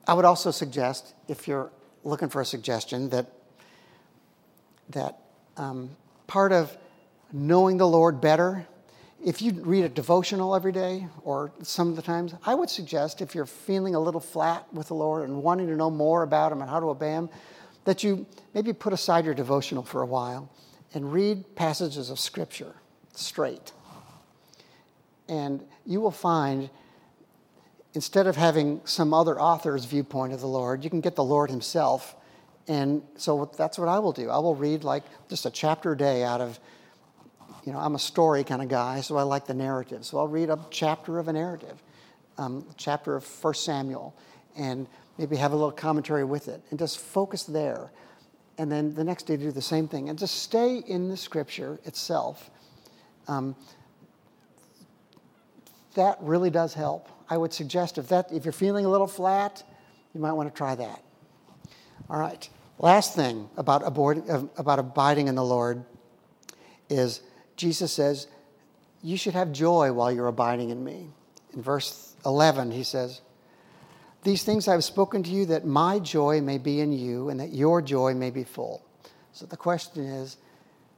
I 0.07 0.13
would 0.13 0.25
also 0.25 0.51
suggest, 0.51 1.13
if 1.27 1.47
you're 1.47 1.71
looking 2.03 2.29
for 2.29 2.41
a 2.41 2.45
suggestion, 2.45 3.09
that, 3.09 3.31
that 4.89 5.19
um, 5.57 5.89
part 6.27 6.51
of 6.51 6.77
knowing 7.33 7.77
the 7.77 7.87
Lord 7.87 8.21
better, 8.21 8.67
if 9.23 9.41
you 9.41 9.51
read 9.53 9.85
a 9.85 9.89
devotional 9.89 10.55
every 10.55 10.71
day 10.71 11.07
or 11.23 11.51
some 11.63 11.89
of 11.89 11.95
the 11.95 12.01
times, 12.01 12.33
I 12.45 12.53
would 12.53 12.69
suggest 12.69 13.21
if 13.21 13.33
you're 13.33 13.45
feeling 13.45 13.95
a 13.95 13.99
little 13.99 14.19
flat 14.19 14.71
with 14.73 14.87
the 14.87 14.95
Lord 14.95 15.27
and 15.27 15.41
wanting 15.41 15.67
to 15.67 15.75
know 15.75 15.89
more 15.89 16.23
about 16.23 16.51
Him 16.51 16.61
and 16.61 16.69
how 16.69 16.79
to 16.79 16.87
obey 16.87 17.11
Him, 17.11 17.29
that 17.85 18.03
you 18.03 18.25
maybe 18.53 18.73
put 18.73 18.93
aside 18.93 19.25
your 19.25 19.33
devotional 19.33 19.83
for 19.83 20.01
a 20.01 20.05
while 20.05 20.49
and 20.93 21.11
read 21.13 21.55
passages 21.55 22.09
of 22.09 22.19
Scripture 22.19 22.75
straight. 23.13 23.71
And 25.27 25.63
you 25.85 26.01
will 26.01 26.11
find, 26.11 26.69
instead 27.93 28.27
of 28.27 28.35
having 28.35 28.81
some 28.85 29.13
other 29.13 29.39
author's 29.39 29.85
viewpoint 29.85 30.33
of 30.33 30.41
the 30.41 30.47
Lord, 30.47 30.83
you 30.83 30.89
can 30.89 31.01
get 31.01 31.15
the 31.15 31.23
Lord 31.23 31.49
Himself. 31.49 32.15
And 32.67 33.01
so 33.15 33.49
that's 33.57 33.79
what 33.79 33.87
I 33.87 33.99
will 33.99 34.11
do. 34.11 34.29
I 34.29 34.39
will 34.39 34.55
read 34.55 34.83
like 34.83 35.03
just 35.29 35.45
a 35.45 35.49
chapter 35.49 35.93
a 35.93 35.97
day 35.97 36.23
out 36.23 36.41
of, 36.41 36.59
you 37.65 37.71
know, 37.71 37.79
I'm 37.79 37.95
a 37.95 37.99
story 37.99 38.43
kind 38.43 38.61
of 38.61 38.69
guy, 38.69 39.01
so 39.01 39.17
I 39.17 39.23
like 39.23 39.45
the 39.45 39.53
narrative. 39.53 40.05
So 40.05 40.17
I'll 40.17 40.27
read 40.27 40.49
a 40.49 40.59
chapter 40.69 41.19
of 41.19 41.27
a 41.27 41.33
narrative, 41.33 41.81
um, 42.37 42.65
chapter 42.75 43.15
of 43.15 43.23
First 43.23 43.63
Samuel, 43.63 44.15
and 44.57 44.87
maybe 45.17 45.35
have 45.35 45.51
a 45.51 45.55
little 45.55 45.71
commentary 45.71 46.23
with 46.23 46.47
it, 46.47 46.61
and 46.71 46.79
just 46.79 46.99
focus 46.99 47.43
there. 47.43 47.91
And 48.57 48.71
then 48.71 48.93
the 48.93 49.03
next 49.03 49.23
day 49.23 49.37
do 49.37 49.51
the 49.51 49.61
same 49.61 49.87
thing, 49.87 50.09
and 50.09 50.19
just 50.19 50.41
stay 50.41 50.77
in 50.77 51.07
the 51.07 51.17
scripture 51.17 51.79
itself 51.85 52.49
um, 53.27 53.55
that 55.95 56.17
really 56.21 56.49
does 56.49 56.73
help. 56.73 57.09
I 57.29 57.37
would 57.37 57.53
suggest 57.53 57.97
if 57.97 58.09
that 58.09 58.31
if 58.31 58.45
you're 58.45 58.51
feeling 58.51 58.85
a 58.85 58.89
little 58.89 59.07
flat, 59.07 59.63
you 60.13 60.19
might 60.19 60.33
want 60.33 60.53
to 60.53 60.57
try 60.57 60.75
that. 60.75 61.03
All 62.09 62.19
right. 62.19 62.49
Last 62.77 63.15
thing 63.15 63.49
about, 63.57 63.85
abort, 63.85 64.23
about 64.57 64.79
abiding 64.79 65.27
in 65.27 65.35
the 65.35 65.43
Lord 65.43 65.85
is 66.89 67.21
Jesus 67.55 67.93
says, 67.93 68.27
You 69.01 69.17
should 69.17 69.33
have 69.33 69.51
joy 69.51 69.93
while 69.93 70.11
you're 70.11 70.27
abiding 70.27 70.71
in 70.71 70.83
me. 70.83 71.07
In 71.53 71.61
verse 71.61 72.15
11, 72.25 72.71
he 72.71 72.83
says, 72.83 73.21
These 74.23 74.43
things 74.43 74.67
I've 74.67 74.83
spoken 74.83 75.23
to 75.23 75.29
you 75.29 75.45
that 75.47 75.65
my 75.65 75.99
joy 75.99 76.41
may 76.41 76.57
be 76.57 76.79
in 76.79 76.91
you 76.91 77.29
and 77.29 77.39
that 77.39 77.53
your 77.53 77.81
joy 77.81 78.13
may 78.13 78.31
be 78.31 78.43
full. 78.43 78.83
So 79.31 79.45
the 79.45 79.57
question 79.57 80.03
is, 80.03 80.37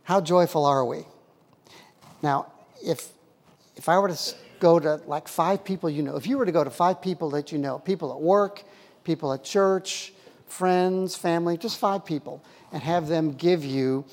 how 0.03 0.21
joyful 0.21 0.65
are 0.65 0.85
we? 0.85 1.05
Now, 2.23 2.53
if, 2.83 3.09
if 3.75 3.89
I 3.89 3.99
were 3.99 4.07
to 4.07 4.35
go 4.59 4.79
to 4.79 5.01
like 5.05 5.27
five 5.27 5.63
people 5.63 5.89
you 5.89 6.01
know, 6.01 6.15
if 6.15 6.25
you 6.25 6.37
were 6.37 6.45
to 6.45 6.51
go 6.51 6.63
to 6.63 6.69
five 6.69 7.01
people 7.01 7.29
that 7.31 7.51
you 7.51 7.59
know, 7.59 7.77
people 7.77 8.11
at 8.13 8.21
work, 8.21 8.63
people 9.03 9.33
at 9.33 9.43
church, 9.43 10.13
friends, 10.47 11.15
family, 11.15 11.57
just 11.57 11.77
five 11.77 12.05
people, 12.05 12.43
and 12.71 12.81
have 12.81 13.07
them 13.07 13.33
give 13.33 13.65
you, 13.65 14.05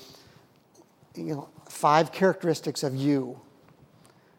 you 1.15 1.35
know, 1.35 1.49
five 1.69 2.11
characteristics 2.11 2.83
of 2.83 2.93
you. 2.93 3.39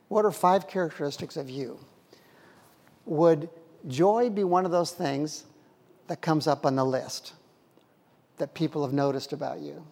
What 0.08 0.26
are 0.26 0.30
five 0.30 0.68
characteristics 0.68 1.38
of 1.38 1.48
you? 1.48 1.80
Would 3.06 3.48
joy 3.88 4.28
be 4.28 4.44
one 4.44 4.66
of 4.66 4.70
those 4.70 4.92
things 4.92 5.44
that 6.08 6.20
comes 6.20 6.46
up 6.46 6.66
on 6.66 6.76
the 6.76 6.84
list 6.84 7.32
that 8.36 8.52
people 8.52 8.84
have 8.84 8.92
noticed 8.92 9.32
about 9.32 9.60
you? 9.60 9.82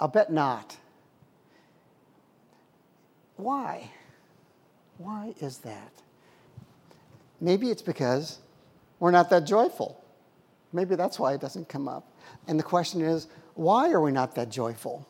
I'll 0.00 0.08
bet 0.08 0.32
not. 0.32 0.78
Why? 3.36 3.90
Why 4.98 5.34
is 5.40 5.58
that? 5.58 5.92
Maybe 7.40 7.70
it's 7.70 7.82
because 7.82 8.38
we're 9.00 9.10
not 9.10 9.30
that 9.30 9.44
joyful. 9.44 10.02
Maybe 10.72 10.94
that's 10.94 11.18
why 11.18 11.34
it 11.34 11.40
doesn't 11.40 11.68
come 11.68 11.88
up. 11.88 12.08
And 12.48 12.58
the 12.58 12.64
question 12.64 13.00
is, 13.00 13.28
why 13.54 13.90
are 13.90 14.00
we 14.00 14.12
not 14.12 14.34
that 14.34 14.50
joyful? 14.50 15.06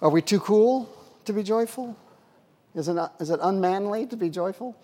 Are 0.00 0.10
we 0.10 0.20
too 0.20 0.40
cool 0.40 0.88
to 1.24 1.32
be 1.32 1.42
joyful? 1.42 1.96
Is 2.74 2.88
it, 2.88 2.96
is 3.20 3.30
it 3.30 3.38
unmanly 3.42 4.06
to 4.06 4.16
be 4.16 4.28
joyful? 4.28 4.76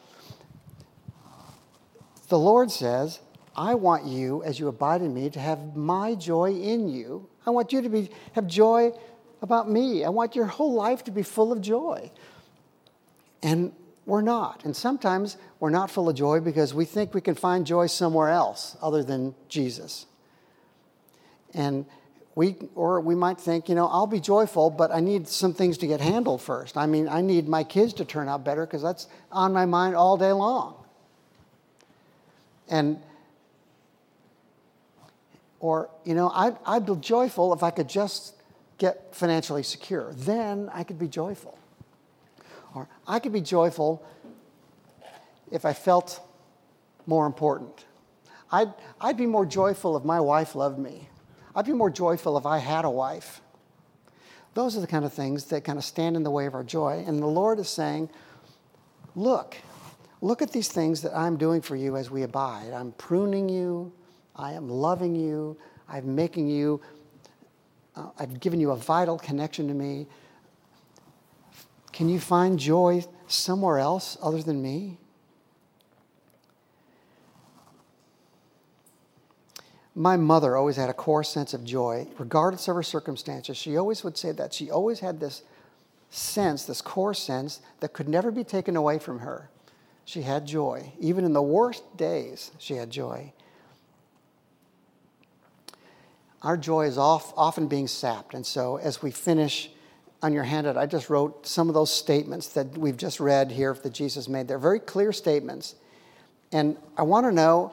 The 2.28 2.38
Lord 2.38 2.70
says, 2.70 3.20
I 3.56 3.74
want 3.74 4.06
you, 4.06 4.42
as 4.44 4.60
you 4.60 4.68
abide 4.68 5.02
in 5.02 5.12
me, 5.12 5.28
to 5.30 5.40
have 5.40 5.76
my 5.76 6.14
joy 6.14 6.52
in 6.52 6.88
you. 6.88 7.28
I 7.46 7.50
want 7.50 7.72
you 7.72 7.82
to 7.82 7.88
be, 7.88 8.08
have 8.34 8.46
joy 8.46 8.92
about 9.42 9.70
me. 9.70 10.04
I 10.04 10.08
want 10.08 10.36
your 10.36 10.46
whole 10.46 10.74
life 10.74 11.04
to 11.04 11.10
be 11.10 11.22
full 11.22 11.52
of 11.52 11.60
joy. 11.60 12.10
And 13.42 13.72
we're 14.06 14.22
not. 14.22 14.64
And 14.64 14.76
sometimes 14.76 15.36
we're 15.60 15.70
not 15.70 15.90
full 15.90 16.08
of 16.08 16.16
joy 16.16 16.40
because 16.40 16.74
we 16.74 16.84
think 16.84 17.14
we 17.14 17.20
can 17.20 17.34
find 17.34 17.66
joy 17.66 17.86
somewhere 17.86 18.28
else 18.28 18.76
other 18.82 19.02
than 19.02 19.34
Jesus. 19.48 20.06
And 21.54 21.86
we, 22.34 22.56
or 22.74 23.00
we 23.00 23.14
might 23.14 23.40
think, 23.40 23.68
you 23.68 23.74
know, 23.74 23.86
I'll 23.86 24.06
be 24.06 24.20
joyful, 24.20 24.70
but 24.70 24.90
I 24.92 25.00
need 25.00 25.28
some 25.28 25.52
things 25.52 25.78
to 25.78 25.86
get 25.86 26.00
handled 26.00 26.42
first. 26.42 26.76
I 26.76 26.86
mean, 26.86 27.08
I 27.08 27.20
need 27.20 27.48
my 27.48 27.64
kids 27.64 27.92
to 27.94 28.04
turn 28.04 28.28
out 28.28 28.44
better 28.44 28.66
because 28.66 28.82
that's 28.82 29.08
on 29.32 29.52
my 29.52 29.66
mind 29.66 29.96
all 29.96 30.16
day 30.16 30.32
long. 30.32 30.76
And, 32.68 33.02
or, 35.58 35.90
you 36.04 36.14
know, 36.14 36.30
I'd, 36.32 36.56
I'd 36.64 36.86
be 36.86 36.94
joyful 36.96 37.52
if 37.52 37.62
I 37.62 37.70
could 37.70 37.88
just 37.88 38.34
get 38.80 39.14
financially 39.14 39.62
secure. 39.62 40.12
Then 40.14 40.70
I 40.72 40.82
could 40.82 40.98
be 40.98 41.06
joyful. 41.06 41.56
Or 42.74 42.88
I 43.06 43.20
could 43.20 43.32
be 43.32 43.42
joyful 43.42 44.04
if 45.52 45.64
I 45.64 45.74
felt 45.74 46.20
more 47.06 47.26
important. 47.26 47.84
I'd, 48.50 48.72
I'd 49.00 49.18
be 49.18 49.26
more 49.26 49.44
joyful 49.44 49.96
if 49.96 50.04
my 50.04 50.18
wife 50.18 50.54
loved 50.54 50.78
me. 50.78 51.08
I'd 51.54 51.66
be 51.66 51.72
more 51.72 51.90
joyful 51.90 52.38
if 52.38 52.46
I 52.46 52.58
had 52.58 52.84
a 52.84 52.90
wife. 52.90 53.42
Those 54.54 54.76
are 54.76 54.80
the 54.80 54.86
kind 54.86 55.04
of 55.04 55.12
things 55.12 55.44
that 55.46 55.62
kind 55.62 55.78
of 55.78 55.84
stand 55.84 56.16
in 56.16 56.22
the 56.22 56.30
way 56.30 56.46
of 56.46 56.54
our 56.54 56.64
joy. 56.64 57.04
And 57.06 57.20
the 57.20 57.26
Lord 57.26 57.58
is 57.58 57.68
saying, 57.68 58.08
Look, 59.14 59.56
look 60.22 60.40
at 60.40 60.52
these 60.52 60.68
things 60.68 61.02
that 61.02 61.14
I'm 61.14 61.36
doing 61.36 61.60
for 61.60 61.76
you 61.76 61.96
as 61.96 62.10
we 62.10 62.22
abide. 62.22 62.72
I'm 62.72 62.92
pruning 62.92 63.48
you, 63.48 63.92
I 64.36 64.52
am 64.52 64.70
loving 64.70 65.14
you, 65.14 65.58
I'm 65.88 66.14
making 66.14 66.48
you 66.48 66.80
uh, 67.96 68.10
I've 68.18 68.40
given 68.40 68.60
you 68.60 68.70
a 68.70 68.76
vital 68.76 69.18
connection 69.18 69.68
to 69.68 69.74
me. 69.74 70.06
Can 71.92 72.08
you 72.08 72.20
find 72.20 72.58
joy 72.58 73.04
somewhere 73.26 73.78
else 73.78 74.16
other 74.22 74.42
than 74.42 74.62
me? 74.62 74.98
My 79.94 80.16
mother 80.16 80.56
always 80.56 80.76
had 80.76 80.88
a 80.88 80.94
core 80.94 81.24
sense 81.24 81.52
of 81.52 81.64
joy, 81.64 82.06
regardless 82.16 82.68
of 82.68 82.76
her 82.76 82.82
circumstances. 82.82 83.56
She 83.56 83.76
always 83.76 84.04
would 84.04 84.16
say 84.16 84.32
that. 84.32 84.54
She 84.54 84.70
always 84.70 85.00
had 85.00 85.20
this 85.20 85.42
sense, 86.10 86.64
this 86.64 86.80
core 86.80 87.12
sense, 87.12 87.60
that 87.80 87.92
could 87.92 88.08
never 88.08 88.30
be 88.30 88.44
taken 88.44 88.76
away 88.76 88.98
from 88.98 89.18
her. 89.18 89.50
She 90.04 90.22
had 90.22 90.46
joy. 90.46 90.92
Even 91.00 91.24
in 91.24 91.32
the 91.32 91.42
worst 91.42 91.96
days, 91.96 92.52
she 92.58 92.74
had 92.74 92.90
joy 92.90 93.32
our 96.42 96.56
joy 96.56 96.86
is 96.86 96.96
off, 96.96 97.32
often 97.36 97.66
being 97.68 97.86
sapped. 97.86 98.34
And 98.34 98.44
so 98.44 98.76
as 98.76 99.02
we 99.02 99.10
finish 99.10 99.70
on 100.22 100.32
your 100.32 100.44
handout, 100.44 100.76
I 100.76 100.86
just 100.86 101.10
wrote 101.10 101.46
some 101.46 101.68
of 101.68 101.74
those 101.74 101.92
statements 101.92 102.48
that 102.48 102.76
we've 102.76 102.96
just 102.96 103.20
read 103.20 103.50
here 103.50 103.74
that 103.74 103.92
Jesus 103.92 104.28
made. 104.28 104.48
They're 104.48 104.58
very 104.58 104.80
clear 104.80 105.12
statements. 105.12 105.74
And 106.52 106.76
I 106.96 107.02
want 107.02 107.26
to 107.26 107.32
know 107.32 107.72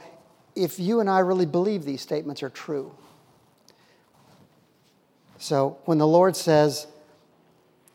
if 0.55 0.79
you 0.79 0.99
and 0.99 1.09
I 1.09 1.19
really 1.19 1.45
believe 1.45 1.85
these 1.85 2.01
statements 2.01 2.43
are 2.43 2.49
true. 2.49 2.93
So 5.37 5.77
when 5.85 5.97
the 5.97 6.07
Lord 6.07 6.35
says, 6.35 6.87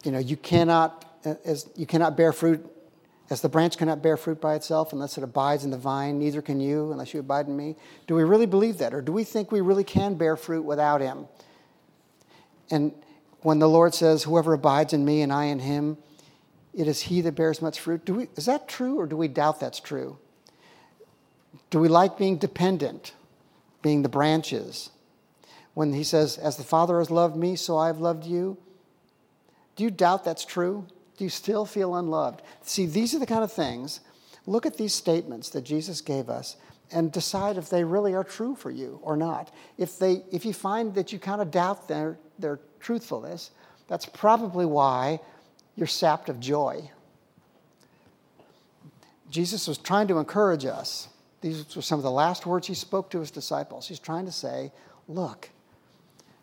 you 0.05 0.13
know, 0.13 0.19
you 0.19 0.37
cannot, 0.37 1.05
as, 1.45 1.69
you 1.77 1.87
cannot 1.87 2.17
bear 2.17 2.33
fruit 2.33 2.65
as 3.33 3.41
the 3.41 3.49
branch 3.49 3.79
cannot 3.79 4.03
bear 4.03 4.17
fruit 4.17 4.41
by 4.41 4.55
itself 4.55 4.93
unless 4.93 5.19
it 5.19 5.25
abides 5.25 5.65
in 5.65 5.71
the 5.71 5.79
vine, 5.79 6.19
neither 6.19 6.41
can 6.43 6.61
you 6.61 6.93
unless 6.93 7.13
you 7.13 7.21
abide 7.21 7.49
in 7.49 7.57
me. 7.57 7.75
Do 8.07 8.15
we 8.15 8.23
really 8.23 8.47
believe 8.47 8.79
that? 8.79 8.95
Or 8.95 9.01
do 9.01 9.11
we 9.11 9.25
think 9.25 9.51
we 9.51 9.61
really 9.61 9.85
can 9.85 10.15
bear 10.15 10.37
fruit 10.37 10.63
without 10.63 11.01
him? 11.01 11.27
And 12.71 12.93
when 13.41 13.59
the 13.59 13.69
Lord 13.69 13.95
says, 13.95 14.23
Whoever 14.23 14.53
abides 14.53 14.93
in 14.93 15.05
me 15.05 15.23
and 15.23 15.33
I 15.33 15.47
in 15.47 15.59
him, 15.59 15.99
it 16.73 16.87
is 16.87 17.03
he 17.03 17.21
that 17.23 17.33
bears 17.33 17.61
much 17.61 17.81
fruit. 17.81 18.09
We, 18.09 18.29
is 18.37 18.47
that 18.47 18.69
true 18.69 18.99
or 18.99 19.07
do 19.07 19.17
we 19.17 19.29
doubt 19.29 19.59
that's 19.59 19.81
true? 19.81 20.19
Do 21.71 21.81
we 21.81 21.89
like 21.89 22.17
being 22.17 22.39
dependent, 22.39 23.15
being 23.83 24.03
the 24.03 24.09
branches? 24.09 24.91
when 25.75 25.93
he 25.93 26.05
says, 26.05 26.39
As 26.39 26.57
the 26.57 26.65
Father 26.65 26.99
has 26.99 27.11
loved 27.11 27.37
me, 27.37 27.57
so 27.57 27.77
I 27.77 27.87
have 27.87 27.99
loved 27.99 28.25
you? 28.25 28.57
Do 29.77 29.85
you 29.85 29.91
doubt 29.91 30.25
that's 30.25 30.45
true? 30.45 30.87
Do 31.17 31.25
you 31.25 31.31
still 31.31 31.67
feel 31.67 31.95
unloved? 31.95 32.43
See, 32.63 32.87
these 32.87 33.15
are 33.15 33.19
the 33.19 33.27
kind 33.27 33.45
of 33.45 33.53
things. 33.53 34.01
Look 34.47 34.67
at 34.67 34.77
these 34.77 34.95
statements 34.95 35.51
that 35.51 35.63
Jesus 35.63 36.01
gave 36.01 36.29
us 36.29 36.57
and 36.91 37.11
decide 37.11 37.57
if 37.57 37.71
they 37.71 37.85
really 37.85 38.15
are 38.15 38.25
true 38.25 38.55
for 38.55 38.71
you 38.71 38.99
or 39.03 39.17
not. 39.17 39.51
If, 39.79 39.99
they, 39.99 40.23
if 40.31 40.45
you 40.45 40.53
find 40.53 40.95
that 40.95 41.13
you 41.13 41.19
kind 41.19 41.41
of 41.41 41.51
doubt 41.51 41.89
their, 41.89 42.19
their 42.39 42.61
truthfulness, 42.81 43.51
that's 43.89 44.07
probably 44.07 44.67
why 44.67 45.21
you're 45.77 45.87
sapped 45.87 46.29
of 46.29 46.41
joy. 46.41 46.91
Jesus 49.31 49.67
was 49.67 49.79
trying 49.79 50.09
to 50.09 50.19
encourage 50.19 50.67
us. 50.67 51.09
These 51.41 51.75
were 51.75 51.83
some 51.83 51.99
of 51.99 52.03
the 52.03 52.11
last 52.11 52.47
words 52.47 52.67
he 52.67 52.75
spoke 52.75 53.11
to 53.11 53.21
his 53.21 53.31
disciples. 53.31 53.89
He's 53.89 53.99
trying 53.99 54.27
to 54.27 54.33
say, 54.33 54.71
Look, 55.09 55.49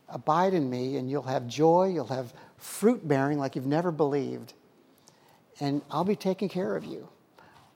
abide 0.10 0.54
in 0.54 0.70
me, 0.70 0.98
and 0.98 1.10
you'll 1.10 1.24
have 1.24 1.48
joy, 1.48 1.92
you'll 1.94 2.08
have 2.08 2.34
fruit 2.58 3.08
bearing 3.08 3.40
like 3.40 3.56
you've 3.56 3.66
never 3.66 3.92
believed, 3.92 4.54
and 5.60 5.82
I'll 5.92 6.04
be 6.04 6.16
taking 6.16 6.50
care 6.50 6.76
of 6.76 6.86
you. 6.86 7.10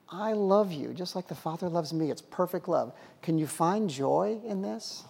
I 0.09 0.33
love 0.33 0.71
you 0.71 0.93
just 0.93 1.15
like 1.15 1.27
the 1.27 1.35
Father 1.35 1.67
loves 1.67 1.91
me. 1.91 2.11
It's 2.11 2.21
perfect 2.21 2.67
love. 2.67 2.93
Can 3.21 3.37
you 3.37 3.47
find 3.47 3.89
joy 3.89 4.39
in 4.45 4.61
this? 4.61 5.03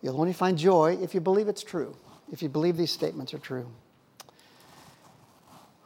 You'll 0.00 0.18
only 0.18 0.32
find 0.32 0.58
joy 0.58 0.98
if 1.00 1.14
you 1.14 1.20
believe 1.20 1.48
it's 1.48 1.62
true, 1.62 1.94
if 2.32 2.42
you 2.42 2.48
believe 2.48 2.76
these 2.76 2.90
statements 2.90 3.34
are 3.34 3.38
true. 3.38 3.66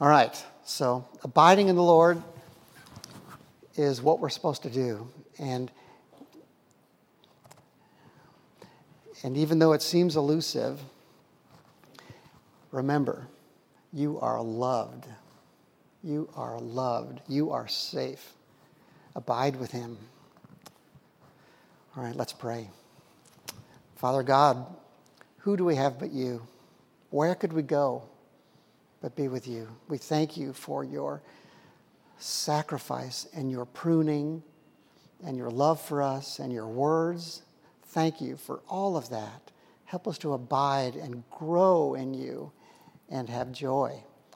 All 0.01 0.09
right, 0.09 0.43
so 0.65 1.07
abiding 1.25 1.69
in 1.69 1.77
the 1.77 1.83
Lord 1.83 2.23
is 3.77 4.01
what 4.01 4.21
we're 4.21 4.31
supposed 4.31 4.63
to 4.63 4.71
do. 4.71 5.09
And, 5.39 5.71
and 9.23 9.37
even 9.37 9.59
though 9.59 9.73
it 9.73 9.83
seems 9.83 10.17
elusive, 10.17 10.81
remember, 12.71 13.27
you 13.93 14.19
are 14.21 14.41
loved. 14.43 15.07
You 16.03 16.29
are 16.37 16.59
loved. 16.61 17.21
You 17.29 17.51
are 17.51 17.69
safe. 17.69 18.33
Abide 19.15 19.57
with 19.57 19.71
Him. 19.71 19.99
All 21.97 22.05
right, 22.05 22.15
let's 22.15 22.33
pray. 22.33 22.69
Father 23.97 24.23
God, 24.23 24.67
who 25.39 25.57
do 25.57 25.65
we 25.65 25.77
have 25.77 25.99
but 25.99 26.13
you? 26.13 26.47
Where 27.11 27.35
could 27.35 27.53
we 27.53 27.63
go 27.63 28.03
but 29.01 29.17
be 29.17 29.29
with 29.29 29.49
you? 29.49 29.69
We 29.89 29.97
thank 29.97 30.37
you 30.37 30.53
for 30.53 30.85
your 30.85 31.23
sacrifice 32.19 33.27
and 33.35 33.51
your 33.51 33.65
pruning 33.65 34.43
and 35.25 35.37
your 35.37 35.51
love 35.51 35.81
for 35.81 36.03
us 36.03 36.39
and 36.39 36.53
your 36.53 36.69
words. 36.69 37.43
Thank 37.87 38.21
you 38.21 38.37
for 38.37 38.61
all 38.69 38.97
of 38.97 39.09
that. 39.11 39.51
Help 39.87 40.07
us 40.09 40.19
to 40.19 40.35
abide 40.35 40.97
and 40.97 41.23
grow 41.31 41.95
in 41.95 42.13
you 42.13 42.53
and 43.09 43.29
have 43.29 43.53
joy. 43.53 44.03